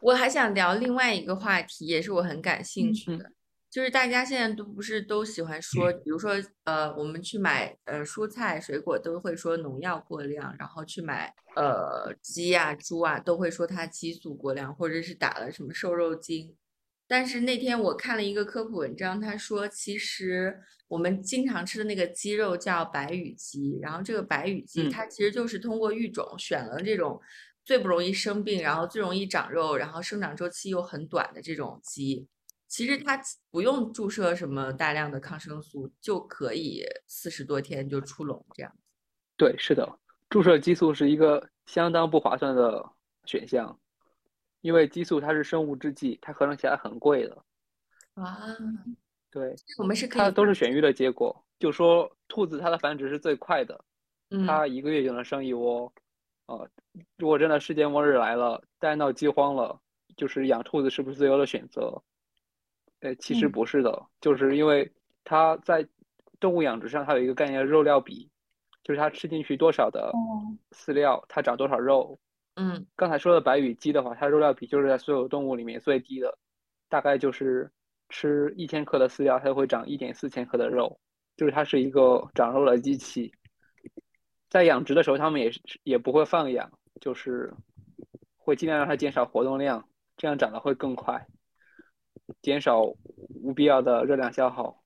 [0.00, 3.32] 我还想聊另外一个话题，也是我很感兴趣的。
[3.74, 16.54] 就是大家现在都不是都喜欢说，比如说，呃，我们去买呃蔬菜水果都会说农药过量，然后去买呃鸡啊猪啊都会说它激素过量，或者是打了什么瘦肉精。
[17.08, 20.56] 但是那天我看了一个科普文章，他说其实
[20.86, 27.20] 我们经常吃的那个鸡肉叫白羽鸡，然后这个白羽鸡它其实就是通过育种选了这种
[27.64, 32.28] 最不容易生病，然后最容易长肉，然后生长周期又很短的这种鸡。
[32.74, 33.16] 其实它
[33.52, 38.82] 不用注射什么大量的抗生素，就可以四十多天就出笼这样子。
[39.36, 39.88] 对，是的，
[40.28, 42.84] 注射激素是一个相当不划算的
[43.26, 43.78] 选项，
[44.60, 47.44] 因为激素它是生物制剂，它合成起来很贵的。
[48.14, 48.40] 啊，
[49.30, 51.44] 对，我们是它都是选育的结果。
[51.60, 53.84] 就说兔子它的繁殖是最快的，
[54.48, 55.92] 它一个月就能生一窝。
[56.46, 56.68] 呃，
[57.18, 59.80] 如果真的世界末日来了，大家闹饥荒了，
[60.16, 62.02] 就是养兔子是不是最优的选择？
[63.04, 64.90] 呃，其实不是的，就是因为
[65.24, 65.86] 它在
[66.40, 68.30] 动物养殖上，它有一个概念肉料比，
[68.82, 70.10] 就是它吃进去多少的
[70.70, 72.18] 饲料，它长多少肉。
[72.54, 76.38] 嗯，刚才说的白羽鸡的话，它肉料比就是在所有动物里面最低的，
[76.88, 77.70] 大概就是
[78.08, 80.98] 吃一千克的饲料，它就会长一点四千克的肉，
[81.36, 83.30] 就是它是一个长肉的机器。
[84.48, 87.52] 在养殖的时候，他们也是也不会放养，就是
[88.38, 89.86] 会尽量让它减少活动量，
[90.16, 91.26] 这样长得会更快。
[92.42, 94.82] 减少无必要的热量消耗。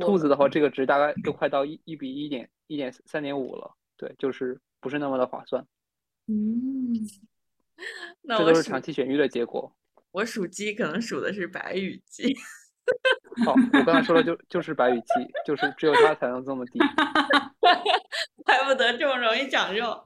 [0.00, 3.76] 兔子的话，这个值大概都快到一一比一点一点三点五了。
[3.96, 5.64] 对，就是不是那么的划算。
[6.26, 6.92] 嗯，
[8.26, 9.72] 这都是长期选育的结果。
[10.10, 12.36] 我属鸡，可能属的是白羽鸡。
[13.46, 15.06] 好，我刚才说的 就就是白羽鸡，
[15.46, 16.80] 就是只有它才能这么低。
[18.44, 20.04] 怪不得这么容易长肉。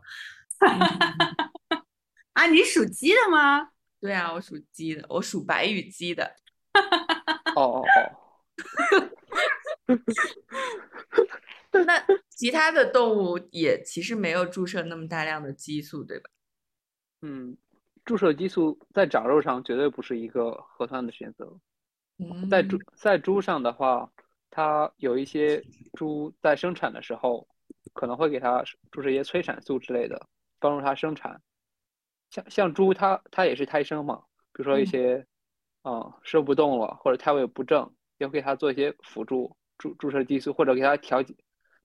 [2.35, 3.71] 啊，你属鸡的吗？
[4.01, 6.37] 对啊，我属鸡的，我属白羽鸡的。
[7.55, 7.87] 哦哦哦。
[11.85, 16.31] 那其他的动物也其实没有注射那么大量的激素，对吧？
[17.23, 17.57] 嗯，
[18.05, 21.59] 注射激素在长肉上绝对不是一个合算的选择。
[22.19, 24.11] 嗯在猪在猪上的话，
[24.51, 27.47] 它有一些猪在生产的时候
[27.93, 30.27] 可能会给它注射一些催产素之类的，
[30.59, 31.41] 帮助它生产。
[32.37, 34.23] 像像猪，它它也是胎生嘛，
[34.53, 35.27] 比如说一些，
[35.85, 41.35] 嗯，生不动了或者胎位不正，要给它做一些辅助注注射激素，或者给它调节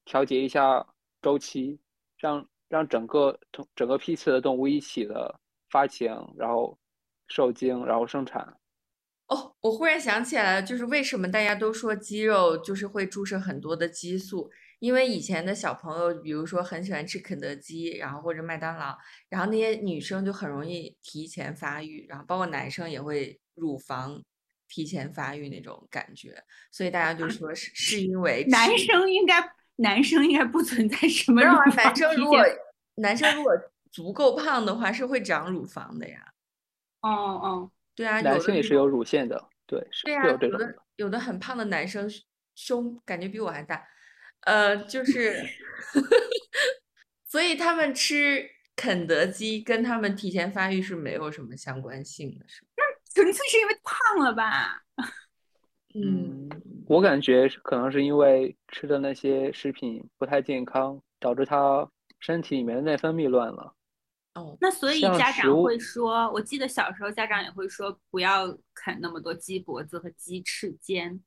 [0.04, 0.86] 调节一下
[1.22, 1.80] 周期，
[2.18, 5.39] 让让整个整整个批次的动物一起的
[5.70, 6.78] 发情，然后
[7.28, 8.58] 受精，然后生产。
[9.28, 14.52] 哦，我忽然想起来了，就是为什么大家都说鸡肉就是会注射很多的激素。
[14.82, 18.98] 因为以前的小朋友，比如说很喜欢吃肯德基，然后或者麦当劳，
[19.30, 24.20] 然后那些女生就很容易提前发育，然后包括男生也会乳房
[24.68, 29.36] 提前发育那种感觉，所以大家就说是是因为男生应该
[29.76, 32.40] 男生应该不存在什么没有啊乳，房男生如果
[32.96, 33.54] 男生如果
[33.92, 36.34] 足够胖的话，是会长乳房的呀。
[37.02, 42.24] 哦哦，对啊，有男的那种性也是有乳腺的，对，是有这种的有的很胖的男生胸
[42.56, 43.88] 胸感觉比我还大，
[44.42, 45.44] 呃，就是，
[47.28, 52.84] 所以他们吃肯德基跟他们提前发育是没有什么相关性的，是吧？
[53.14, 54.82] 纯粹是因为胖了吧？
[55.94, 56.50] 嗯，
[56.88, 61.89] 我感觉可能是因为吃的那些食品不太健康，导致他
[62.20, 63.76] 身体里面的内分泌乱了。
[64.36, 71.22] 哦，那所以像食物家长会说，我记得小时候家长也会说不要啃那么多鸡脖子和鸡翅尖。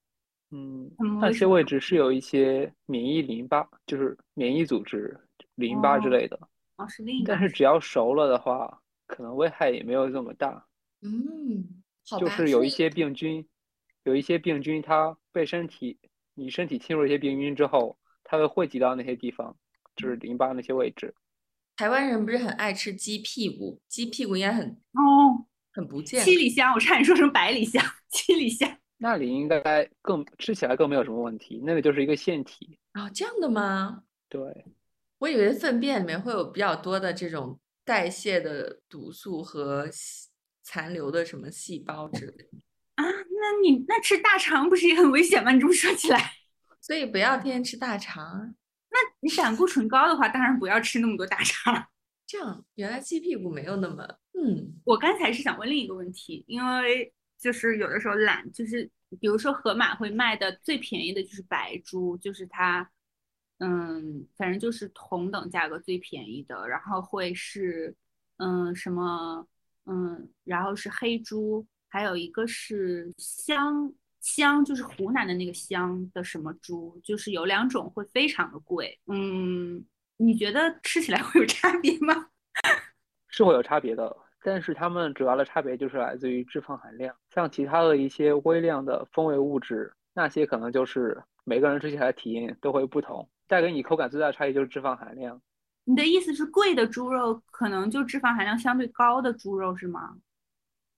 [0.56, 5.18] 嗯那些位置是有一些免疫淋巴，就是免疫组织、
[5.56, 6.38] 淋巴之哦类的，
[6.76, 10.64] 哦，是另一但是只要熟了的话，可能危害也没有这么大。
[11.02, 11.82] 嗯，
[12.20, 13.44] 就是有一些病菌，
[14.04, 15.98] 有一些病菌，它被身体
[16.34, 19.56] 你身体侵入一些病菌之后，它会汇集到那些地方，
[19.96, 21.12] 就是淋巴那些位置。
[21.76, 28.78] 台湾人不是很爱吃鸡屁股，鸡屁股应该很哦，很不健七里香，我差点说成百里香，七里香。
[29.04, 32.78] 那里应该更吃起来更没有什么问题，那个就是一个腺体。
[32.92, 34.02] 啊哦，这样的吗？
[34.30, 34.40] 对，
[35.18, 40.30] 我以为粪便里面会有比较多的这种代谢的毒素和细
[40.62, 42.48] 残留的什么细胞之类的，
[42.94, 45.52] 啊，那你那吃大肠不是也很危险吗？
[45.52, 46.32] 你这么说起来，
[46.80, 48.54] 所以不要天天吃大肠
[48.90, 48.98] 那。
[49.20, 51.86] 你胆固醇高的话，当然不要吃那么多大肠。
[52.26, 54.02] 这样，原来鸡屁股没有那么……
[54.32, 57.12] 嗯，我刚才是想问另一个问题，因为
[57.44, 58.90] 就是有的时候懒，就是
[59.20, 62.90] 比如说盒马会卖的最便宜的就是白猪，就是它，
[63.58, 67.94] 嗯，反正就是同等价格最便宜的，然后会是，
[68.38, 69.46] 嗯，什么，
[69.84, 73.92] 嗯，然后是黑猪，还有一个是香
[74.22, 79.84] 香，就是湖南的那个香的什么猪，就是有两种会非常的贵，嗯，
[80.16, 82.30] 你觉得吃起来会有差别吗？
[83.28, 95.40] 是会有差别的，但是它们主要的差别就是来自于脂肪含量，像其他的一些微量的风味物质，那些可能就是每个人吃起来体验都会不同，带给你口感最大的差异就是脂肪含量。
[95.84, 100.16] 你的意思是贵的猪肉可能就脂肪含量相对高的猪肉是吗？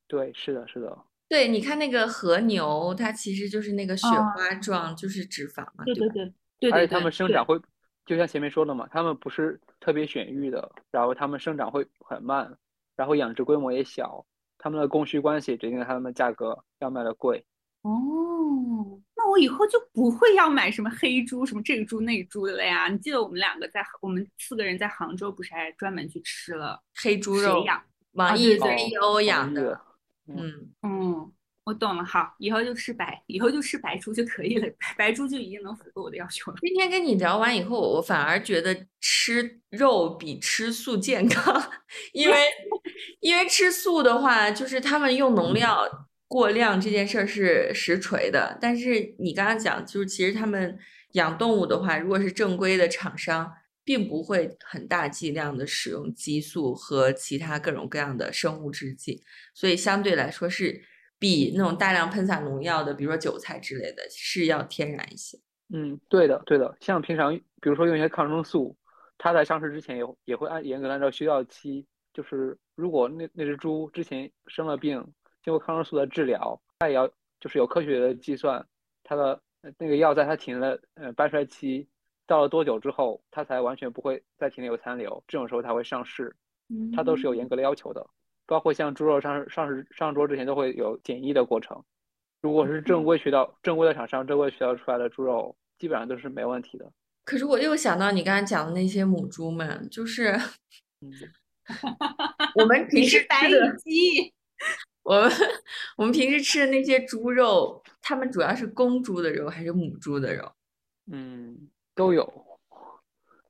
[0.08, 0.98] 对，是的，是的。
[1.28, 5.84] 对，你看那个和牛，它其实就是那个雪哦花状，就是脂肪嘛，吧？
[5.84, 7.60] 对对对对对对而且它们生长会，
[8.04, 12.56] 就像前面说的嘛，它们不是特别选育的，然后它们生长会很慢，
[12.96, 14.24] 然后养殖规模也小，
[14.58, 17.44] 他们的供需关系决定了他们的价格要卖的贵。
[17.82, 22.88] 哦，那我以后就不会要买什么黑猪、什么这个猪那个猪的了呀。
[22.88, 27.82] 你记得我们两个在我们四个人在杭州不是还专门去吃了黑猪肉，谁养？
[28.12, 29.80] 网啊对对易 CEO 养的
[30.26, 31.32] 嗯，嗯，
[31.66, 32.04] 我懂了。
[32.04, 36.58] 好，以后就吃白，以后就吃白猪就可以了，白 白猪就已经能符合我的要求了。
[36.60, 41.70] 今天跟你聊完以后，我反而觉得吃肉比吃素健康，
[42.12, 42.36] 因为
[43.18, 48.56] 因为吃素的话，就是他们用农药过量这件事儿是实锤的。
[48.60, 50.78] 但是你刚刚讲，就是其实他们
[51.14, 53.52] 养动物的话，如果是正规的厂商，
[53.84, 60.80] 并不会很大剂量的使用激素和其他各种各样的生物制剂，所以相对来说是
[61.18, 65.38] 比那种大量喷洒农药的，比如说韭菜之类的，是要天然一些。
[65.72, 66.76] 嗯，对的，对的。
[66.80, 68.76] 像平常，比如说用一些抗生素，
[69.18, 75.04] 它在上市之前也也会按严格按照需要期，就是如果那那只猪之前生了病，
[75.42, 77.08] 经过抗生素的治疗，它也要
[77.40, 78.64] 就是有科学的计算，
[79.02, 81.88] 它的呃那个药在它体内的呃半衰期
[82.26, 86.36] 到了多久之后，它才完全不会在体内有残留，这种时候才会上市，
[86.94, 88.06] 它都是有严格的要求的。
[88.46, 91.84] 包括像猪肉上上市上桌之前都会有检疫的过程。
[92.42, 96.90] 如果是正规渠道、正规的厂商、正规渠道出来的猪肉，基本上都是没问题的。
[97.24, 100.30] 可是我又想到你刚才讲的那些母猪们，就是
[101.00, 101.10] 嗯，
[102.54, 104.32] 我们平时白羽，鸡，
[105.02, 105.32] 我们
[105.96, 110.52] 我们平时吃的那些猪肉，它们主要是公猪的肉还是母猪的肉？
[111.10, 112.46] 嗯，都有。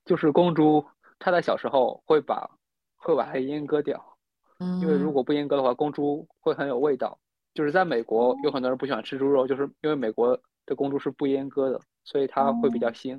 [0.07, 0.87] 就是公猪，
[1.19, 2.49] 它在小时候会把
[2.95, 4.16] 会把它阉割掉，
[4.81, 7.19] 因为如嗯果不阉割的话，公猪会很有味道。
[7.55, 13.19] 就是在美国，有很多人不喜欢吃猪肉，就是因为美国的公猪是不阉割的，所以它会比较腥。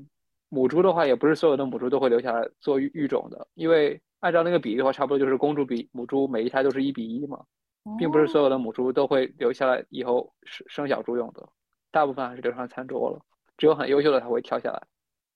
[0.50, 7.44] 母猪的话，也不是所有的母猪都会留下来做育育种的，因为按照那个比例的话，差不多就是公猪比母猪每一胎都是一比一嘛，
[7.98, 11.50] 并不是所有的母猪都会留下来以后生生小猪用的，
[11.92, 13.20] 大部分还是留上餐桌了，
[13.58, 14.80] 只有很优秀的才会跳下来。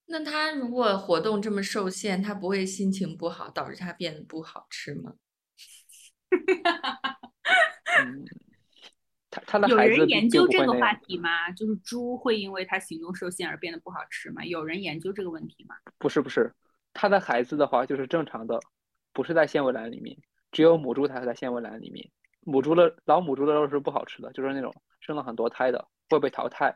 [0.05, 5.13] 那它如果活动这么受限，它不会心情不好，导致它变得不好吃吗？
[7.99, 8.25] 嗯，
[9.29, 11.51] 他他的有孩子有人研究这个话题吗？
[11.51, 14.43] 就是猪会因为它行动受限而变得不好吃吗？
[14.45, 15.75] 有人研究这个问题吗？
[15.97, 16.53] 不是不是，
[16.93, 18.59] 他的孩子的话就是正常的，
[19.13, 20.17] 不是在纤维栏里面，
[20.51, 22.09] 只有母猪才是在纤维栏里面。
[22.43, 26.75] 母猪的老母猪的肉是不好吃的，就是那种生了很多胎的会被淘汰，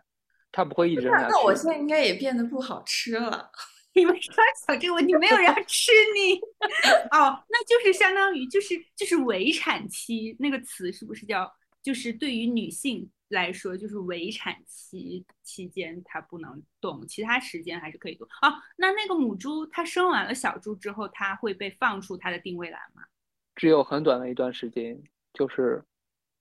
[0.51, 1.55] 它不会一直扔下那我。
[1.55, 3.49] 现在应该也变得不好吃了。
[3.95, 6.35] 你们刚想这个问题，没有人要吃你
[7.11, 18.53] 哦，那就是相当于就是就是围产期那个词是不是叫就是对于女性来说，就是围产期期间她不能动，其他时间还是可以动哦。
[18.75, 23.01] 那那个母猪它生完了小猪之后，它会被放出它的定位栏吗？
[23.55, 25.01] 只有很短的一段时间，
[25.33, 25.81] 就是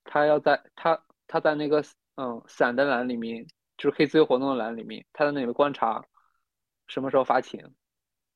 [0.02, 1.84] 它要在它它在那个
[2.16, 3.46] 嗯散的栏里面，
[3.78, 6.04] 就是可以自由活动的栏里面，它在那里面观察
[6.86, 7.74] 什么时候发情，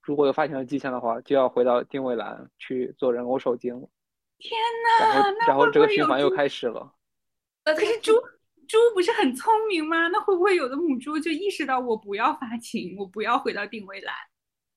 [0.02, 3.88] 如果有发情的迹象的话，就要回到定位栏去做人工受精了。
[4.38, 4.58] 天
[5.00, 6.92] 然后呐，然后这个循环又开始了。
[7.64, 8.12] 呃可是猪
[8.66, 10.08] 猪不是很聪明吗？
[10.08, 14.14] 那会不会有的母猪就意识到我不要发情，我不要回到定位栏？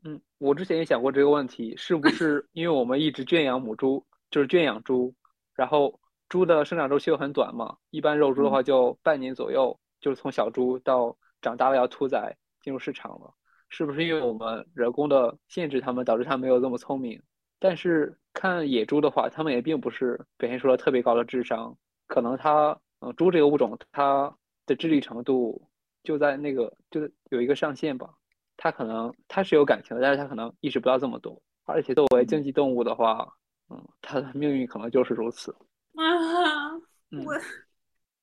[0.04, 5.14] 嗯，我之前也想过这个问题，是不是因为我们一直圈养母猪，就是圈养猪，
[5.54, 13.34] 然后猪的生长周期又很短嘛，一般肉猪的话就半年左右，就是从小猪到长大了要屠宰进入市场了，
[13.72, 17.20] 是不是因为我们人工的限制他们，导致它没有这么聪明？
[17.58, 21.76] 但是看野猪的话，它们也并不是表现出了特别高的智商，
[22.08, 24.32] 可能它，嗯，猪这个物种它
[24.66, 25.68] 的智力程度
[26.04, 28.14] 就在那个就有一个上限吧。
[28.58, 31.42] 它可能它是有感情的，但是它可能意识不到这么多。
[31.66, 33.28] 而且作为经济动物的话，
[33.70, 35.56] 嗯，它的命运可能就是如此。
[35.96, 36.74] 啊，
[37.12, 37.34] 嗯，我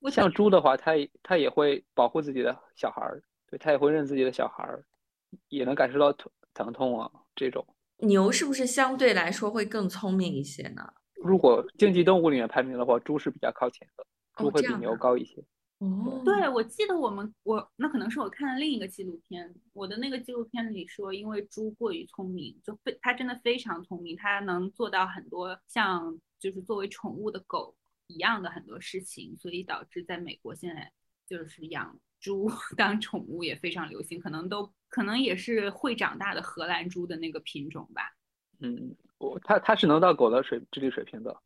[0.01, 4.85] 我像猪的话，它也它也会保护自己的小孩儿，对，它也会认自己的小孩儿，
[5.49, 7.67] 也能感受到疼疼痛啊这种。
[7.99, 10.93] 牛是不是相对来说会更聪明一些呢？
[11.15, 14.07] 如果经济动物里面排名的话，猪是比较靠前的，
[14.37, 14.75] 猪哦，会比。
[14.77, 15.43] 牛高一些。
[15.79, 27.77] 哦，对，我记得我们我那可能是我看了另一个纪录片，我的那个纪录片里说，因为猪过于聪明，就非它真的非常聪明，它能做到很多像就是作为宠物的狗
[28.09, 30.93] 一样的很多事情，所以导致在美国现在
[31.29, 38.03] 就是养猪 当宠物也非常流行，可能都可能也是会长大的荷兰猪的那个品种吧。
[38.61, 41.37] 嗯，我它它是能到狗的水智力水平的，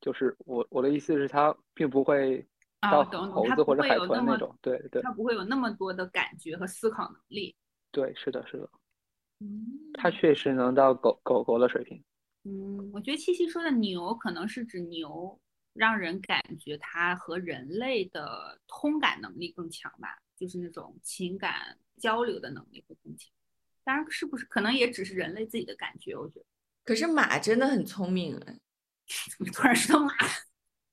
[0.00, 2.46] 就是我我的意思是它并不会
[2.80, 4.56] 啊，到猴子或者海豚那种。
[4.62, 7.56] 对对它不会有那么多的感觉和思考能力。
[7.90, 8.70] 对，是的，是的，
[9.40, 12.04] 嗯，它确实能到狗狗狗的水平。
[12.44, 15.40] 嗯，我觉得七七说的牛可能是指牛，
[15.72, 23.30] 让人感觉它和人类的通感能力更强吧，就是那种情感交流的能力会更强。
[23.84, 26.14] 当然，是不是可能也只是人类自己的感觉？
[26.16, 26.44] 我觉得
[26.84, 28.58] 可是马真的很聪明哎，
[29.36, 30.12] 怎么突然说到马？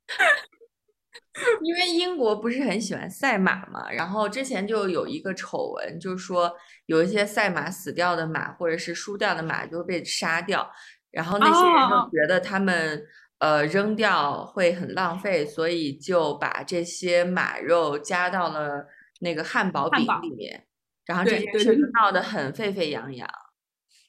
[1.62, 6.56] 因为英国不是很喜欢赛马嘛，然后之前就有一个丑闻，就是说
[6.86, 10.72] 有一些赛马死掉的马或者是输掉的马就会被杀掉，
[11.12, 13.06] 然后那些人哦就觉得他们
[13.46, 18.88] 呃扔掉会很浪费，所以就把这些马肉加到了
[19.20, 20.66] 那个汉堡饼里面，
[21.06, 23.30] 然后这对件事就闹得很沸沸扬扬。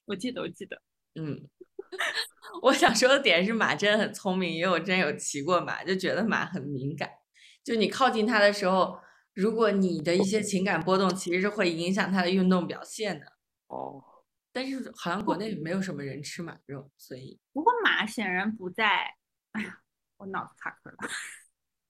[0.06, 0.80] 我记得，我记得。
[1.20, 1.48] 嗯，
[2.62, 7.10] 我想说的点是马真的很聪明，因为我真有骑过马，就觉得马很敏感。
[7.62, 8.98] 就你靠近它的时候，
[9.34, 13.26] 如果你的一些情感波动，其实是会影响它的运动表现的。
[13.66, 14.02] 哦，
[14.52, 19.15] 但是好像国内没有什么人吃马肉，所以不过马显然不在，
[19.56, 19.80] 哎呀，
[20.18, 20.96] 我脑子卡壳了。
[21.00, 21.06] 嗯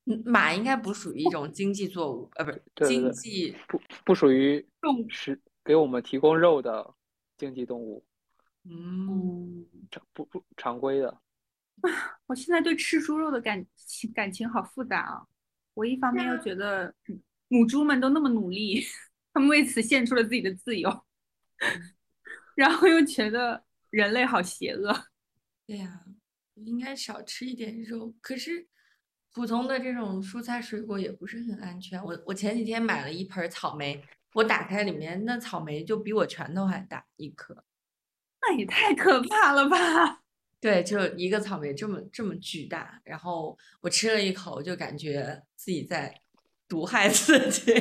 [0.25, 3.57] 马应该不属于一种经济作物，呃，不是经济。
[3.67, 6.95] 不不属于动物是给我们提供肉的
[7.37, 8.07] 经济动物，
[8.65, 11.21] 嗯，嗯，常不不常规的。
[12.27, 15.27] 我现在对吃猪肉的感情感情好复杂啊！
[15.75, 18.85] 我一方面又觉得嗯母猪们都那么努力，
[19.35, 21.05] 他们为此献出了自己的自由，
[22.55, 25.07] 然后又觉得人类好邪恶。
[25.67, 26.06] 对呀、
[26.65, 28.15] 应该少吃一点肉。
[28.21, 28.67] 可是
[29.33, 32.03] 普通的这种蔬菜水果也不是很安全。
[32.03, 34.03] 我我前几天买了一盆儿草莓，
[34.33, 37.65] 我打开里面那草莓就比我拳头还大一颗。
[38.41, 40.23] 那也太可怕了吧！
[40.61, 46.23] 对，就一个草莓这么这么巨大，然后我吃了一口，就感觉自己在
[46.67, 47.73] 毒害自己。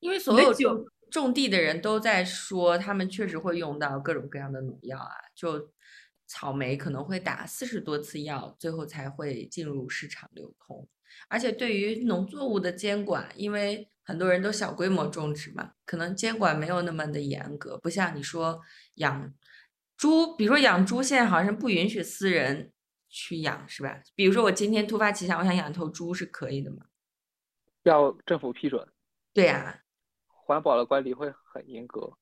[0.00, 5.72] 因为所有酒种种地的人都在说，他们确实会用到各种各样的农药啊，就
[6.26, 10.88] 草莓可能会打四十多次药，最后才会进入市场流通。
[11.28, 18.60] 而且对于农作物的监管，因为很多人都小规模种植嘛，可能监管没有那么的严格，不像你说
[18.94, 19.32] 养
[19.96, 22.72] 猪，比如说养猪，现在好像不允许私人
[23.08, 24.02] 去养，是吧？
[24.14, 26.86] 比如说我今天突发奇想，我想养头猪是可以的吗？
[27.84, 28.86] 要政府批准，
[29.32, 29.80] 对呀、
[30.46, 32.16] 环保的管理会很严格。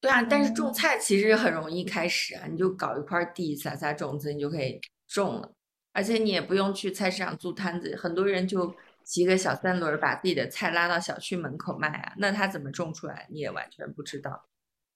[0.00, 5.52] 对啊，但是种菜其实很容易开始啊，你就搞一块地，撒撒种子，你就可以种了。
[5.92, 14.46] 而且你也不用去菜市场租摊子，很多人就骑个小三轮儿把自己的菜拉到小区门口卖啊，那他怎么种出来，你也完全不知道。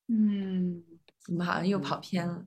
[0.08, 0.84] 嗯，
[1.28, 2.46] 我们好像又跑偏了。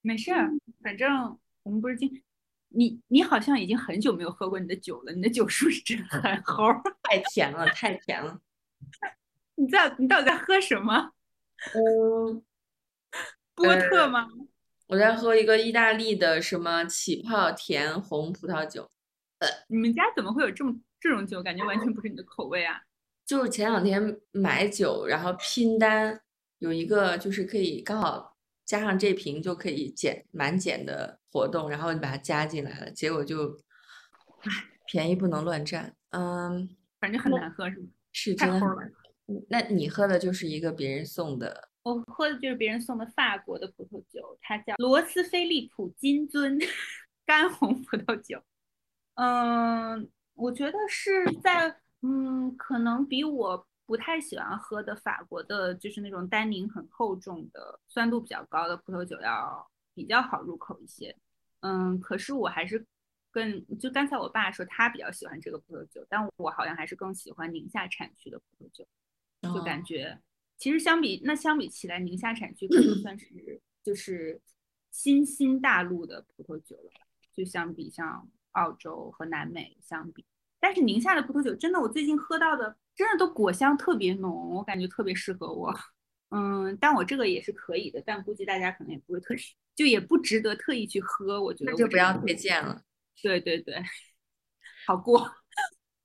[0.00, 0.50] 没事儿，
[0.82, 2.22] 反正我们不是今
[2.70, 6.80] 你你好像已经很久没有喝过你的酒了，你的酒是不是真的很 齁。
[7.02, 8.40] 太甜了，太甜了。
[9.58, 11.10] 你在你到底在喝什么？
[11.74, 12.42] 嗯，
[13.54, 14.28] 波特吗？
[14.86, 18.88] 我在喝一个意大利的什么起泡甜红葡萄酒，
[19.40, 21.42] 呃你们家怎么会有这么这种酒？
[21.42, 22.80] 感觉完全不是你的口味啊！
[23.26, 26.18] 就是前两天买酒，然后拼单
[26.60, 33.58] 有一个就是可以刚好加上这瓶就可以减满减的活动，然后你把它加进来了，结果就，
[34.42, 34.50] 唉，
[34.86, 36.66] 便宜不能乱占，嗯，
[37.00, 37.86] 反正很难喝，是吗？
[38.12, 38.58] 是真的
[39.50, 46.58] 那你喝的就是一个别人送的，我喝的就是别人送的法国的葡萄酒，它叫罗斯菲利普金樽
[47.26, 48.42] 干红葡萄酒。
[49.14, 61.14] 嗯，我觉得是在嗯，可能比我不太喜欢喝的法国的，就是那种单宁很厚重的、酸度比较高的葡萄酒要比较好入口一些。
[61.60, 62.86] 嗯，可是我还是
[63.30, 68.86] 更就刚才我爸说他比较喜欢这个葡萄酒，但我好像还是更喜欢宁夏产区的葡萄酒。
[69.42, 70.18] 就感哦觉
[70.56, 73.26] 其实相比那相比起来，宁夏产区可能算是
[73.82, 74.40] 就是
[74.90, 80.24] 新兴大陆的葡萄酒了吧，就相比像澳洲和南美相比，
[80.58, 85.72] 但是宁夏的葡萄酒真的，我最近喝到的真的都果香特别浓，我感觉特别适合我。
[86.30, 89.38] 嗯，但我这个也是可以的，但估计大家可能也不会特意，
[89.76, 91.40] 就也不值得特意去喝。
[91.40, 92.82] 我觉得那就不要推荐了。
[93.22, 93.80] 对对对，
[94.86, 95.30] 好过。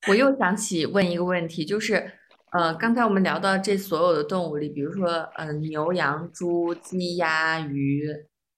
[0.08, 2.20] 我又想起问一个问题，就是，
[2.54, 8.08] 呃，刚才我们聊到这所有的动物里，比如说，呃，牛、羊、猪、鸡、鸭、鱼，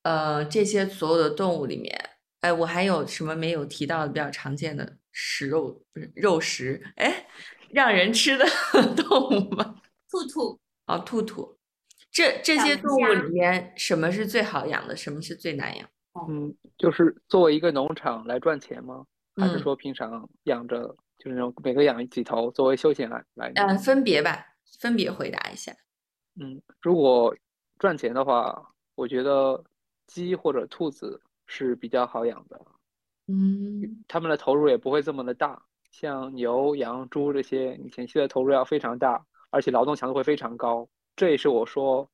[0.03, 1.97] 呃，这些所有的动物里面，
[2.41, 7.25] 哎，我还有什么没有提到的比较常见的食肉，不是肉食，哎，
[7.69, 8.45] 让人吃的
[8.97, 9.75] 动物吗？
[10.11, 11.57] 兔兔，哦，兔兔，
[12.11, 15.87] 这这些动物里面，什么是最好养的，什么是最难养？
[16.27, 19.05] 嗯，就是作为一个农场来赚钱吗？
[19.37, 23.69] 还是嗯说平常养着，就是那种每个养几头作为休闲来来嗯？
[23.69, 24.45] 呃，分别吧，
[24.79, 25.75] 分别回答一下。
[26.39, 27.35] 嗯，如果
[27.79, 29.63] 赚钱的话，我觉得
[30.05, 32.61] 鸡或者兔子是比较好养的，
[33.25, 35.59] 嗯，他们的投入也不会这么的大。
[35.89, 40.87] 像牛、羊、猪这些，你前期的投入要非常大，而且劳动强度会非常高。
[41.15, 42.07] 这也是我说，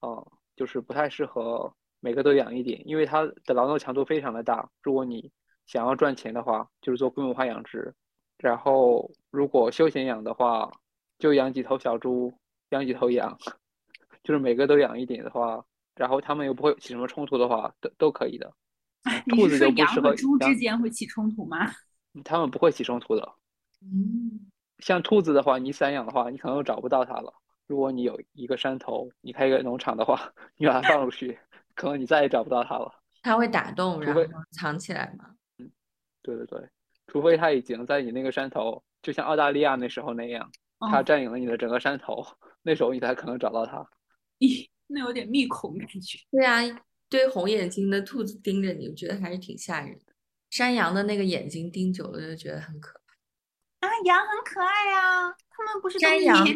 [0.00, 4.68] 呃，就是不太适合每个都养一点，因为它的劳动强度非常的大。
[4.82, 5.30] 如果你
[5.64, 7.94] 想要赚钱的话，就是做规模化养殖。
[8.38, 10.70] 然后如果休闲养的话，
[11.18, 12.32] 就养几头小猪，
[12.70, 13.36] 养几头羊，
[14.22, 15.64] 就是每个都养一点的话，
[15.94, 18.52] 然后它们又不会起什么冲突的话，都都可以的。
[19.28, 21.70] 兔子是说羊就不适合和猪之间会起冲突吗？
[22.24, 23.34] 它们不会起冲突的。
[23.82, 27.32] 嗯，像兔子的话，你散养的话，你可能又找不到它了。
[27.66, 31.38] 如果你有一个山头，你开一个农场的话，你把它放出去，
[31.74, 32.92] 可能你再也找不到它了。
[33.22, 35.34] 它会打洞，然后藏起来吗？
[35.58, 35.70] 嗯
[36.22, 36.68] 对对对，
[37.08, 40.48] 除非它已经在你那个山头，就像澳大利亚那时候那样，
[40.78, 42.24] 它哦占领了你的整个山头，
[42.62, 43.84] 那时候你才可能找到它。
[44.38, 46.18] 咦，那有点密恐感觉。
[46.30, 46.72] 对啊，一
[47.08, 50.12] 堆红眼睛的兔子盯着你，我觉得还是挺吓人的。
[50.50, 53.00] 山羊的那个眼睛盯久了就觉得很可
[53.80, 53.88] 怕。
[53.88, 56.54] 啊，羊很可爱呀、它们不是都咩山羊咩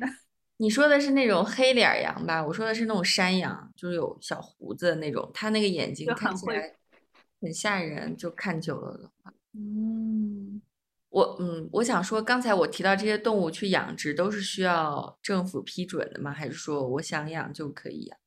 [0.00, 0.06] 的？
[0.56, 2.44] 你说的是那种黑脸羊吧？
[2.44, 6.76] 我说的是那种山羊，就是有小胡子的那种，它那个眼睛看起来
[7.40, 9.32] 很吓人，就看久了的话。
[9.54, 10.62] 嗯，
[11.10, 16.32] 我嗯，我想说，刚才我提到这些动物去养殖都是需要政府批准的吗？
[16.32, 18.18] 还是说我想养就可以养？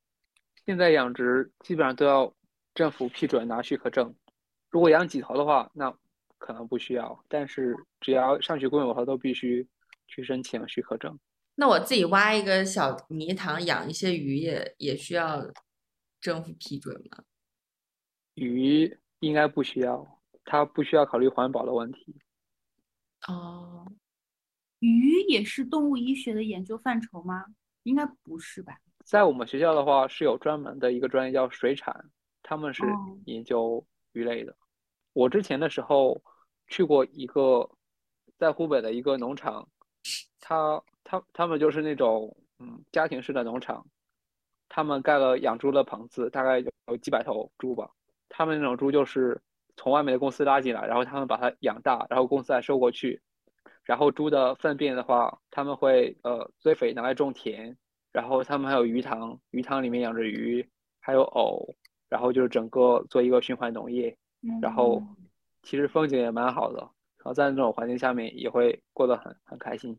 [0.64, 2.32] 现在养殖基本上都要
[2.74, 4.14] 政府批准拿许可证。
[4.70, 5.92] 如果养几头的话，那
[6.38, 9.66] 可能不需要，但是只要上去规模化，都必须
[10.06, 11.18] 去申请许可证。
[11.54, 15.50] 那我自己挖一个小泥塘养一些鱼也也需要
[16.20, 17.24] 政府批准吗？
[18.34, 20.15] 鱼应该不需要，
[20.46, 22.16] 它不需要考虑环保的问题。
[23.28, 23.92] 哦，
[24.78, 27.44] 鱼也是动物医学的研究范畴吗？
[27.82, 28.78] 应该不是吧？
[29.04, 32.10] 在我们学校的话，是有专门的一个专业叫水产，
[32.42, 34.56] 他们是哦研究鱼类的。
[35.12, 36.20] 我之前的时候
[36.66, 37.68] 去过一个
[38.38, 39.68] 在湖北的一个农场，
[40.40, 43.86] 他他他们就是那种嗯家庭式的农场，
[44.68, 47.90] 他们盖了养猪的棚子，大概有有几百头猪吧，
[48.28, 49.40] 他们那种猪就是
[49.76, 53.20] 从外面的公司拉进来，然后他们把它养大，然后公司再收过去。
[53.84, 57.76] 然后猪的粪便的话，他们会呃堆肥拿来种田，
[58.12, 60.68] 然后他们还有鱼塘，鱼塘里面养着鱼，
[60.98, 61.72] 还有藕，
[62.08, 64.16] 然后就是整个做一个循环农业，
[64.60, 65.00] 然后
[65.62, 69.96] 其实风景也蛮好的，然后在那种环境下面也会过得很很开心。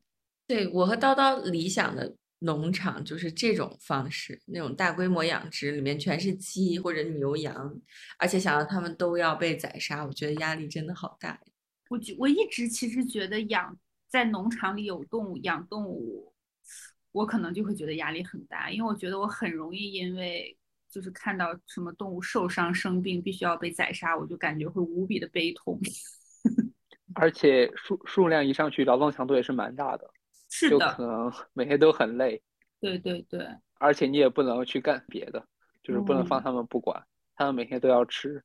[0.48, 7.76] 对我和叨叨理想的农场就是这种方式，那种大规模养殖，里面全是鸡或者牛羊，
[8.20, 11.40] 而且想到他们都要被宰杀，我觉得压力真的好大。
[11.90, 13.78] 我觉我一直其实觉得养
[14.10, 16.34] 在农场里有动物养动物，
[17.12, 20.56] 我可能就会觉得压力很大，因为我觉得我很容易因为
[20.90, 25.80] 就是看到什么动物受伤生病必须要被宰杀，我就感觉会无比的悲痛。
[27.16, 30.17] 而且数数量一上去，劳动强度也是蛮大的，就
[30.50, 32.42] 是的，可能 每天都很累，
[32.80, 33.48] 对对对，
[33.80, 35.46] 而且你也不能去干别的，
[35.84, 36.44] 就是不能放嗯。
[36.44, 37.04] 他们不管，
[37.36, 38.44] 他们每天都要吃。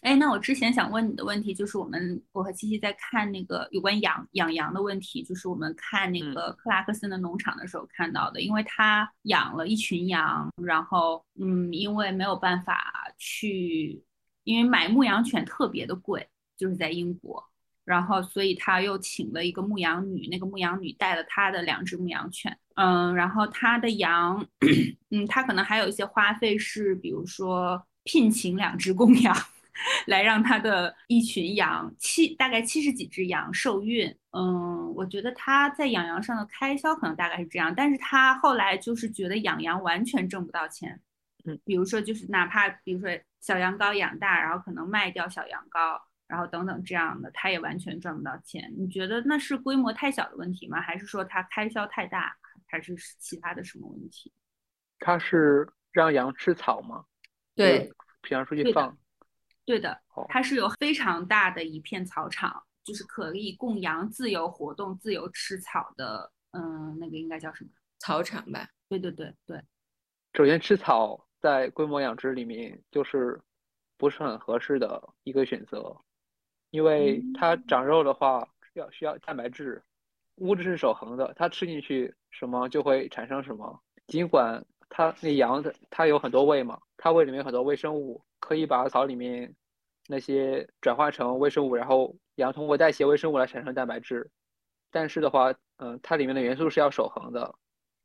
[0.00, 6.34] 哎，那我之前想问你的问题就是，我们我和七七在看那个有关养养羊的问题，就是我们看那嗯。
[6.34, 14.02] 个克拉克森的农场的时候看到的，因为他养了一群羊，然后嗯，因为没有办法去，
[14.44, 16.26] 因为买牧羊犬特别的贵，
[16.56, 17.44] 就是在英国，
[17.84, 24.46] 然后所以他又请了一个牧羊女，那个牧羊女带了他的两只牧羊犬，嗯，然后他的羊，
[25.10, 29.36] 嗯，他可能还有一些花费是，比如说聘请两只公羊。
[30.06, 34.14] 来让他的一群羊七大概七十几只羊受孕。
[34.32, 41.00] 嗯，我觉得他在养羊上的开销可能大概是这样，但是他后来就是觉得养羊完全挣不到钱。
[41.46, 43.08] 嗯，比如说就是哪怕比如说
[43.40, 45.98] 小羊羔养大，然后可能卖掉小羊羔，
[46.32, 48.72] 然后等等这样的，他也完全赚不到钱。
[48.74, 50.80] 你觉得那是规模太小的问题吗？
[50.80, 52.34] 还是说他开销太大，
[52.66, 54.32] 还是其他的什么问题？
[54.98, 57.04] 他是让羊吃草吗？
[57.54, 58.96] 对，平常出去放。
[59.66, 66.32] 对的哦，它是有非常大的一片草场，就是可以供羊自由活动、自由吃草的。
[66.52, 67.70] 嗯，那个应该叫什么？
[67.98, 68.66] 草场吧。
[68.88, 69.62] 对对对对，
[70.32, 73.38] 首先，吃草在规模养殖里面就是
[73.98, 75.96] 不是很合适的一个选择，
[76.72, 79.82] 因为它长肉的话要需要蛋白质，
[80.36, 83.78] 物质是守恒的，它吃进去什么就会产生什么。
[84.06, 89.54] 尽管它那羊的它有很多胃嘛，它胃里面有很多微生物，可以把草里面
[90.08, 94.30] 那些转化成微生物，然后羊通过代谢微生物来产生蛋白质。
[94.90, 97.54] 但是的话，嗯、它里面的元素是要守恒的，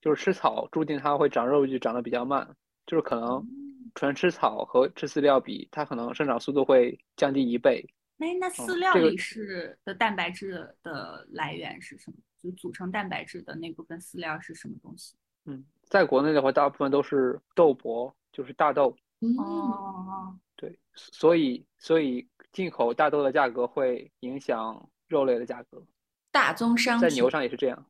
[0.01, 2.55] 就是吃草注定它会长肉就长得比较慢，
[2.85, 3.47] 就是可能
[3.95, 7.85] 纯吃草和吃饲料比，它可能生长速度会降低一倍。
[8.19, 12.17] 哎，那饲料里是的蛋白质的来源是什么？
[12.41, 15.15] 就组成蛋白质的那部分饲料是什么东西？
[15.45, 18.95] 嗯，在国内的话，大部分都是豆粕，就是大豆。
[19.21, 25.83] 嗯，哦，对，所以所以进口大豆的价格会影响肉类的价格，
[26.31, 27.85] 大宗商品在牛上也是这样。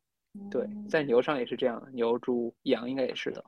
[0.50, 3.44] 对，嗯在牛上也是这样的，牛、猪、羊应该也是的。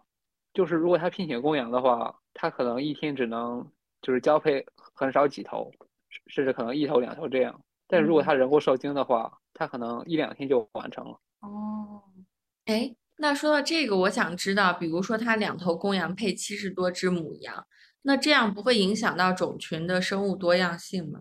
[0.52, 3.70] 就是如果他聘请公羊的话，他可能一天只能
[4.02, 5.70] 就是交配很少几头，
[6.10, 7.58] 甚甚至可能一头两头这样。
[7.86, 11.20] 但如果他人工受精的话，他可能一两天就完成了。
[11.40, 12.02] 哦，
[12.66, 17.66] 哎，那说到这个，我想知道，比如说它两头公羊配七十多只母羊，
[18.02, 21.20] 那这样不会影响到种群的生物多样性吗？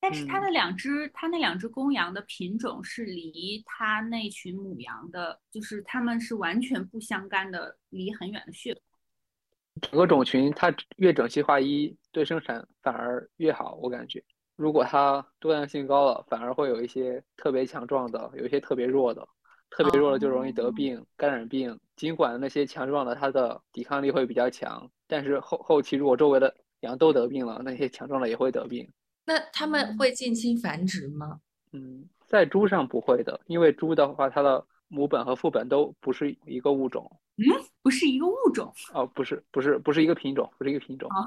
[0.00, 8.82] 但是它嗯的两只，它那两只公羊的品种是离它那群母羊的，就是它们是完全不相干的，离很远的血统。
[9.80, 14.22] 整个种群它越整齐划一，对生产反而越好，我感觉。
[14.56, 19.26] 如果它多样性高了，反而会有一些特别强壮的，有一些特别弱的，
[19.70, 21.78] 特别弱的就容易得病、感染病。
[21.96, 28.86] 尽管那些强壮的它的抵抗力会比较强，但是后后期如果周围的羊都得病了，那些强壮的也会得病。
[29.24, 31.40] 那它们会近亲繁殖吗？
[31.72, 37.10] 嗯，在猪上不会的，因为猪的话，它的母本和父本都不是一个物种。
[37.36, 37.46] 嗯
[37.82, 38.70] 不是一个物种。
[38.92, 41.08] 哦，不是，不是，不是一个品种，不是一个品种。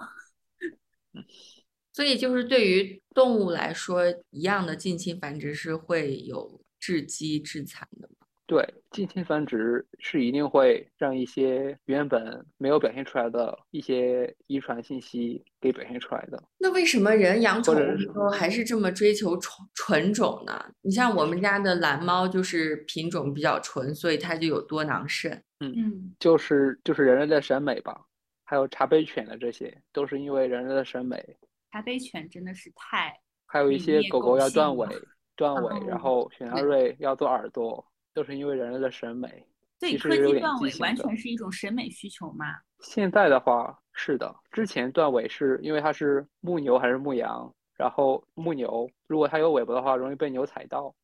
[1.92, 8.23] 所以就是对于动物来说，一样的近亲繁殖是会有致畸致残的吗？
[8.46, 16.44] 对，近亲繁殖是一定会让一些原本没有表现出来的一些遗传信息给表现出来的。
[16.58, 20.66] 那为什么人养宠物的时候还是这么追求纯纯种呢？
[20.82, 25.32] 你像我们家的蓝猫就是品种比较纯，所以它就有多囊肾。
[25.62, 27.98] 嗯，就是就是人类的审美吧，
[28.44, 31.38] 还有茶杯犬的这些，都是因为人类的审美。
[31.72, 33.18] 茶杯犬真的是太……
[33.46, 34.88] 还有一些狗狗要断尾，
[35.36, 39.46] 断尾，然哦后雪纳瑞要做耳朵，都是因为人类的审美。
[39.80, 42.46] 所以其实有点柯基断尾完全是一种审美需求嘛？
[42.80, 50.96] 现在的话是的，之前断尾是因为它是牧牛还是牧羊，然后牧牛如果它有尾巴的话，容易被牛踩到，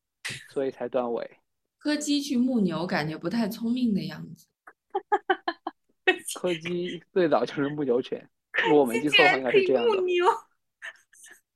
[0.48, 1.30] 所以才断尾。
[1.78, 4.46] 柯基去牧牛，感觉不太聪明的样子。
[6.40, 8.26] 柯基最早就是牧牛犬，
[8.64, 10.00] 如果我没记错的话，应该是这样的。
[10.00, 10.24] 牧牛。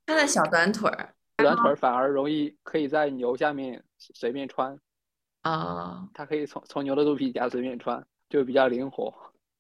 [0.07, 4.79] 它的小短腿儿短腿儿反而容易可以在牛下面随便穿，
[5.45, 9.15] 啊，它可以从从牛的肚皮底下随便穿，就比较灵活。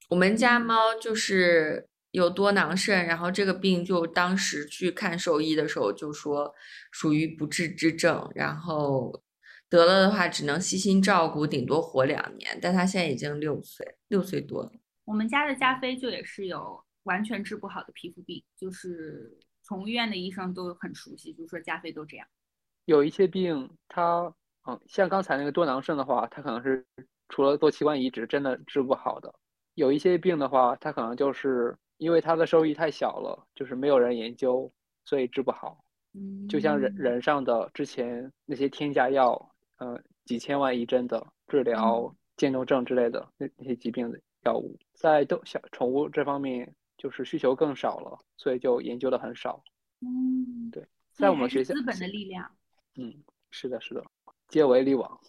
[0.09, 6.55] 我们家猫就是有多囊肾，然后这个病就当时去看兽医的时候就说
[6.91, 9.23] 属于不治之症，然后
[9.69, 12.59] 得了的话只能悉心照顾，顶多活两年。
[12.63, 14.73] 但它现在已经六岁，六岁多了。
[15.05, 22.27] 我们家的加菲就也是有完全治不好的皮肤病，就是宠物医院的医生都很熟悉，就说加菲都这样。
[22.87, 24.35] 有一些病，它
[24.67, 26.85] 嗯，像刚才那个多囊肾的话，它可能是
[27.29, 29.35] 除了做器官移植，真的治不好的。
[29.75, 34.71] 有一些病的话，它可能就是因为它的收益太小了，就是没有人研究，
[35.05, 35.85] 所以治不好。
[36.15, 49.63] 嗯，就像人人上的之前那些添加药，呃，几千万一针的治疗渐冻症之类的那那些疾病的药物，在动小宠物这方面就是需求更少了，所以就研究的很少。
[50.01, 52.49] 嗯，对，在我们学校，资本的力量。
[52.97, 53.13] 嗯，
[53.51, 54.05] 是的，是的，
[54.55, 55.21] 皆为利网。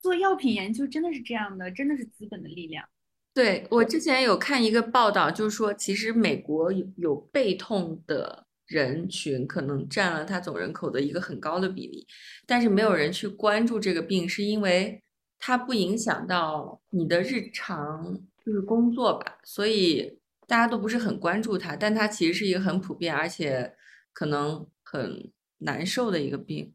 [0.00, 2.84] 做药品研究真的是这样的，真的是资本的力量。
[3.32, 12.04] 对，我之前有看一个报道，就是说其实美国有有背痛的人群，可能占了它总人口的一个很高的比例，
[12.48, 15.00] 但是没有人去关注这个病，是因为
[15.38, 20.18] 它不影响到你的日常就是工作吧，所以
[20.48, 23.76] 大家都不是很关注它，但它其实是一个很普遍而且
[24.12, 26.74] 可能很难受的一个病。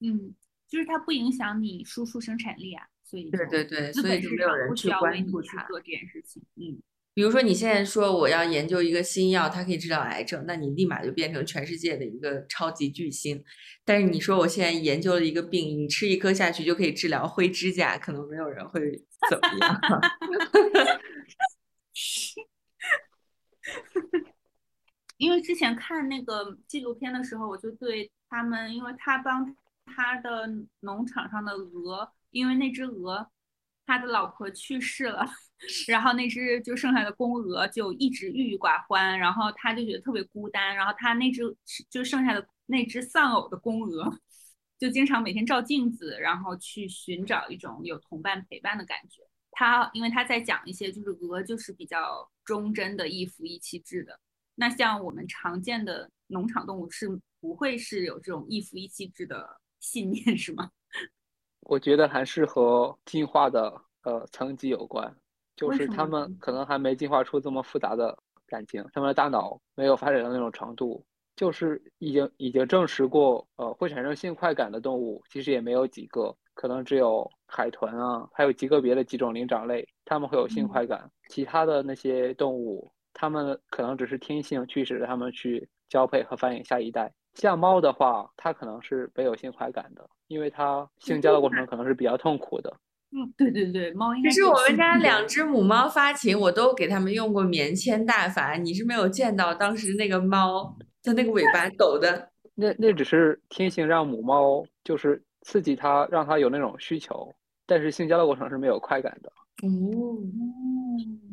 [0.00, 0.34] 嗯，
[0.74, 5.62] 就是它不影响你输出生产力啊，所以对对对，所以就没有人去关注它。
[5.62, 6.42] 去做这件事情。
[6.56, 6.82] 嗯，
[7.14, 13.44] 比如说你现在说我要研究一个新药，它可以治疗癌症，那你立马就变成全世界的一个超级巨星。
[13.84, 18.80] 但是你说我现在研究了一个病，你吃一颗下去就可以治疗灰指甲，可能没有人会
[19.30, 19.80] 怎么样。
[25.18, 29.54] 因为之前看那个纪录片的时候，我就对他们，因为他帮
[29.86, 30.48] 他的
[30.80, 33.30] 农场上的鹅，因为那只鹅
[33.86, 35.26] 他的老婆去世了，
[35.88, 41.42] 然后那只就剩下的公鹅就一直郁郁寡欢，然后他就觉得特别孤单，然后他那只
[41.90, 44.18] 就剩下的那只丧偶的公鹅，
[44.78, 49.22] 就经常每天照镜子，然后去寻找一种有同伴陪伴的感觉。
[49.52, 54.18] 他因为他在讲一些就是鹅就是比较忠贞的一夫一妻制的，
[54.56, 57.08] 那像我们常见的农场动物是
[57.38, 60.70] 不会是有这种一夫一妻制的信念是吗？
[61.60, 63.72] 我觉得还是和进化的
[64.02, 65.14] 呃层级有关，
[65.56, 68.16] 就是它什么呢们可能还没进化出这么复杂的
[68.46, 71.04] 感情，他们的大脑没有发展到那种程度，
[71.36, 87.12] 就是已经已经证实过，呃，会产生性快感的动物其实也没有几个，可能只有海豚啊，还有极个别的几种灵长类，它们会有性嗯快感，其他的那些动物，它们可能只是天性驱使着它们去交配和繁衍下一代。
[87.34, 92.72] 像猫的话，它可能是没有性快感的，因为它性交的过程可能是比较痛苦的。
[93.16, 102.30] 嗯，对对对，猫应该可是我们家两只母猫发情，我都给它们用过棉签大法，你是没有见到当时那个猫它那个尾巴抖的。
[102.56, 107.32] 那那只是天性让母猫就是刺激它，让它有那种需求，
[107.66, 109.32] 但是性交的过程是没有快感的。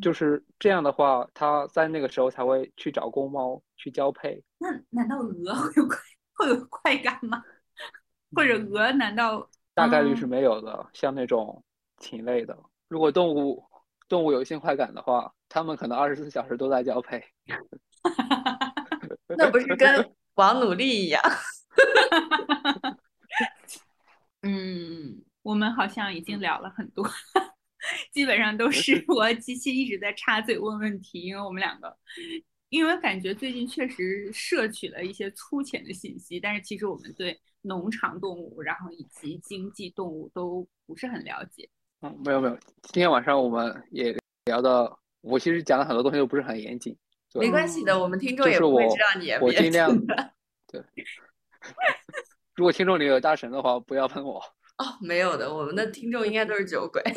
[0.02, 4.42] 就是这样的话，它在那个时候才会去找公猫去交配。
[4.58, 5.98] 那难道鹅会有快
[6.34, 7.44] 会有快感吗？
[8.34, 11.64] 或者鹅难道大概率嗯是没有的，像那种
[11.98, 12.58] 禽类的。
[12.88, 13.64] 如果动物
[14.08, 17.22] 动物有性快感的话，它们可能二十四小时都在交配。
[19.38, 21.22] 那不是跟 王努力一样？
[24.44, 27.06] 嗯，我们好像已经聊了很多，
[28.12, 31.98] 基本上都是我机器一直在插嘴问问题，因为我们两个，
[32.70, 41.70] 因为感觉最近确实摄取了一些粗浅的信息，但是其实我们对农场动物，然后以及经济动物都不是很了解。
[42.02, 44.16] 嗯，没有没有，今天晚上我们也
[44.46, 46.98] 聊到，我其实讲了很多东西都不是很严谨。
[47.34, 50.34] 没关系的，我们听众也不会知道你我尽量的
[50.68, 50.82] 对。
[52.56, 54.44] 如果听众里有大神的话，不要喷我。
[54.82, 57.04] 哦，没有的，我们的听众应该都是酒鬼。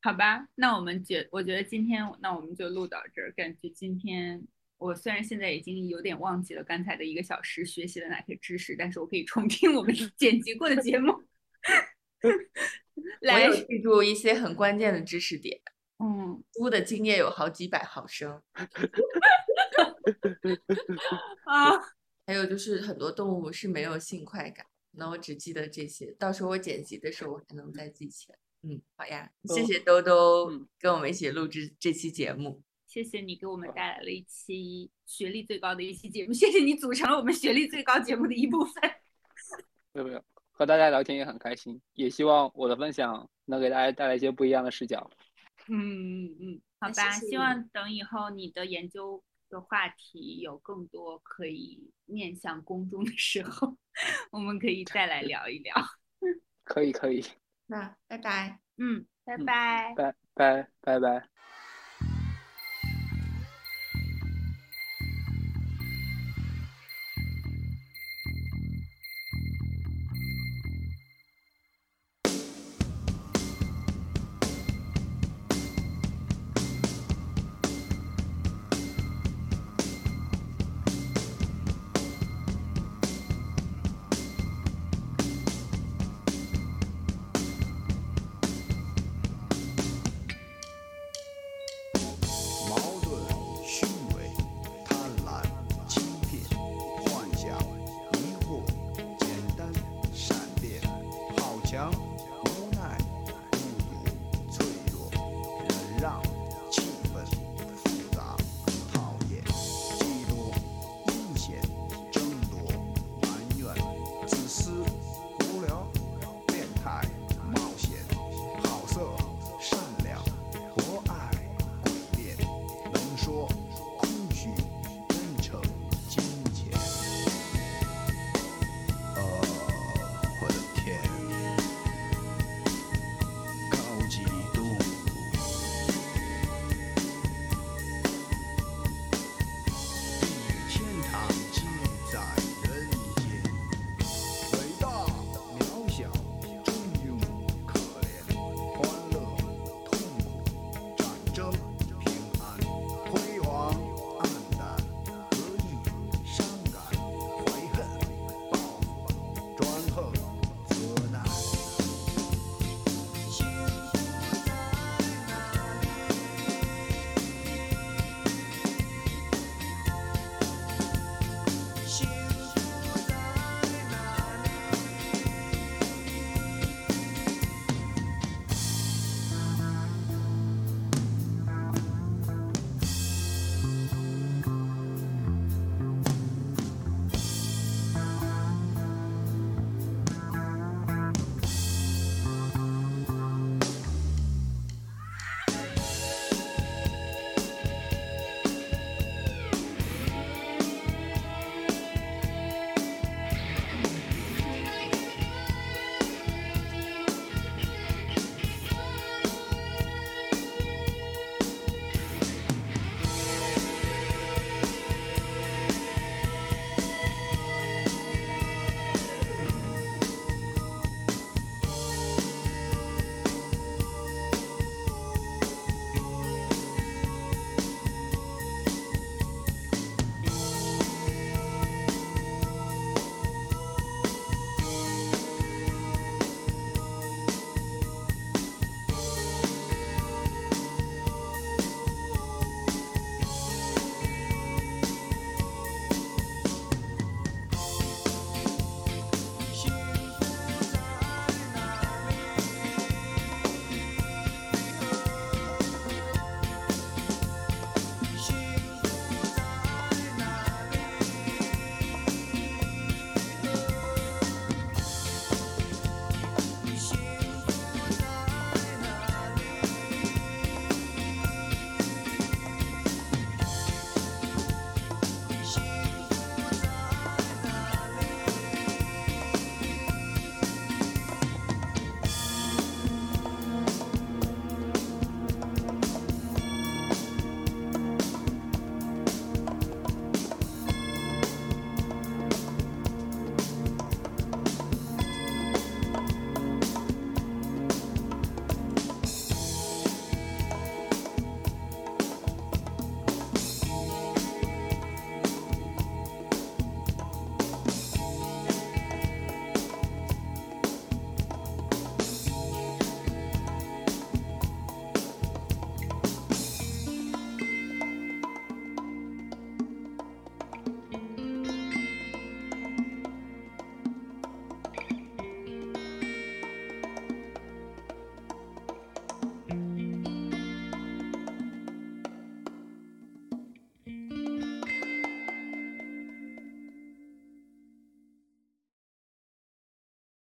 [0.00, 4.46] 好吧，那我们觉，我觉得今天那我们就录到这儿，感觉今天
[4.78, 11.24] 我虽然现在已经有点忘记了刚才的一个小时学习了哪些知识，但是我可以重听我们 剪辑过的节目。
[12.22, 15.60] 我有记住一些很关键的知识点。
[15.98, 18.42] 嗯，猪的精液有好几百毫升。
[21.46, 21.70] 啊，
[22.26, 24.66] 还有就是很多动物是没有性快感。
[24.92, 28.38] 那我只记得这些，到时候我剪辑的时候我还能再记起来。
[28.62, 32.62] 嗯，好呀，谢谢兜兜跟我们一起录制这期节目。
[32.86, 38.90] 谢谢你给我们带来了一期学历最高的一期节目，谢谢你组成了我们学历最高节目的一部分。
[39.92, 40.22] 没有没有，
[40.52, 45.10] 和大家聊天也很开心，也希望我的分享能给大家带来一些不一样的视角。
[45.68, 53.76] 嗯嗯嗯，好吧，希望等以后你的研究的话题有更多可以面向公众的时候，
[54.30, 55.74] 我们可以再来聊一聊。
[56.64, 57.24] 可以可以。
[57.66, 58.60] 那拜拜。
[58.76, 59.94] 嗯，拜拜。
[59.94, 61.33] 拜拜拜拜。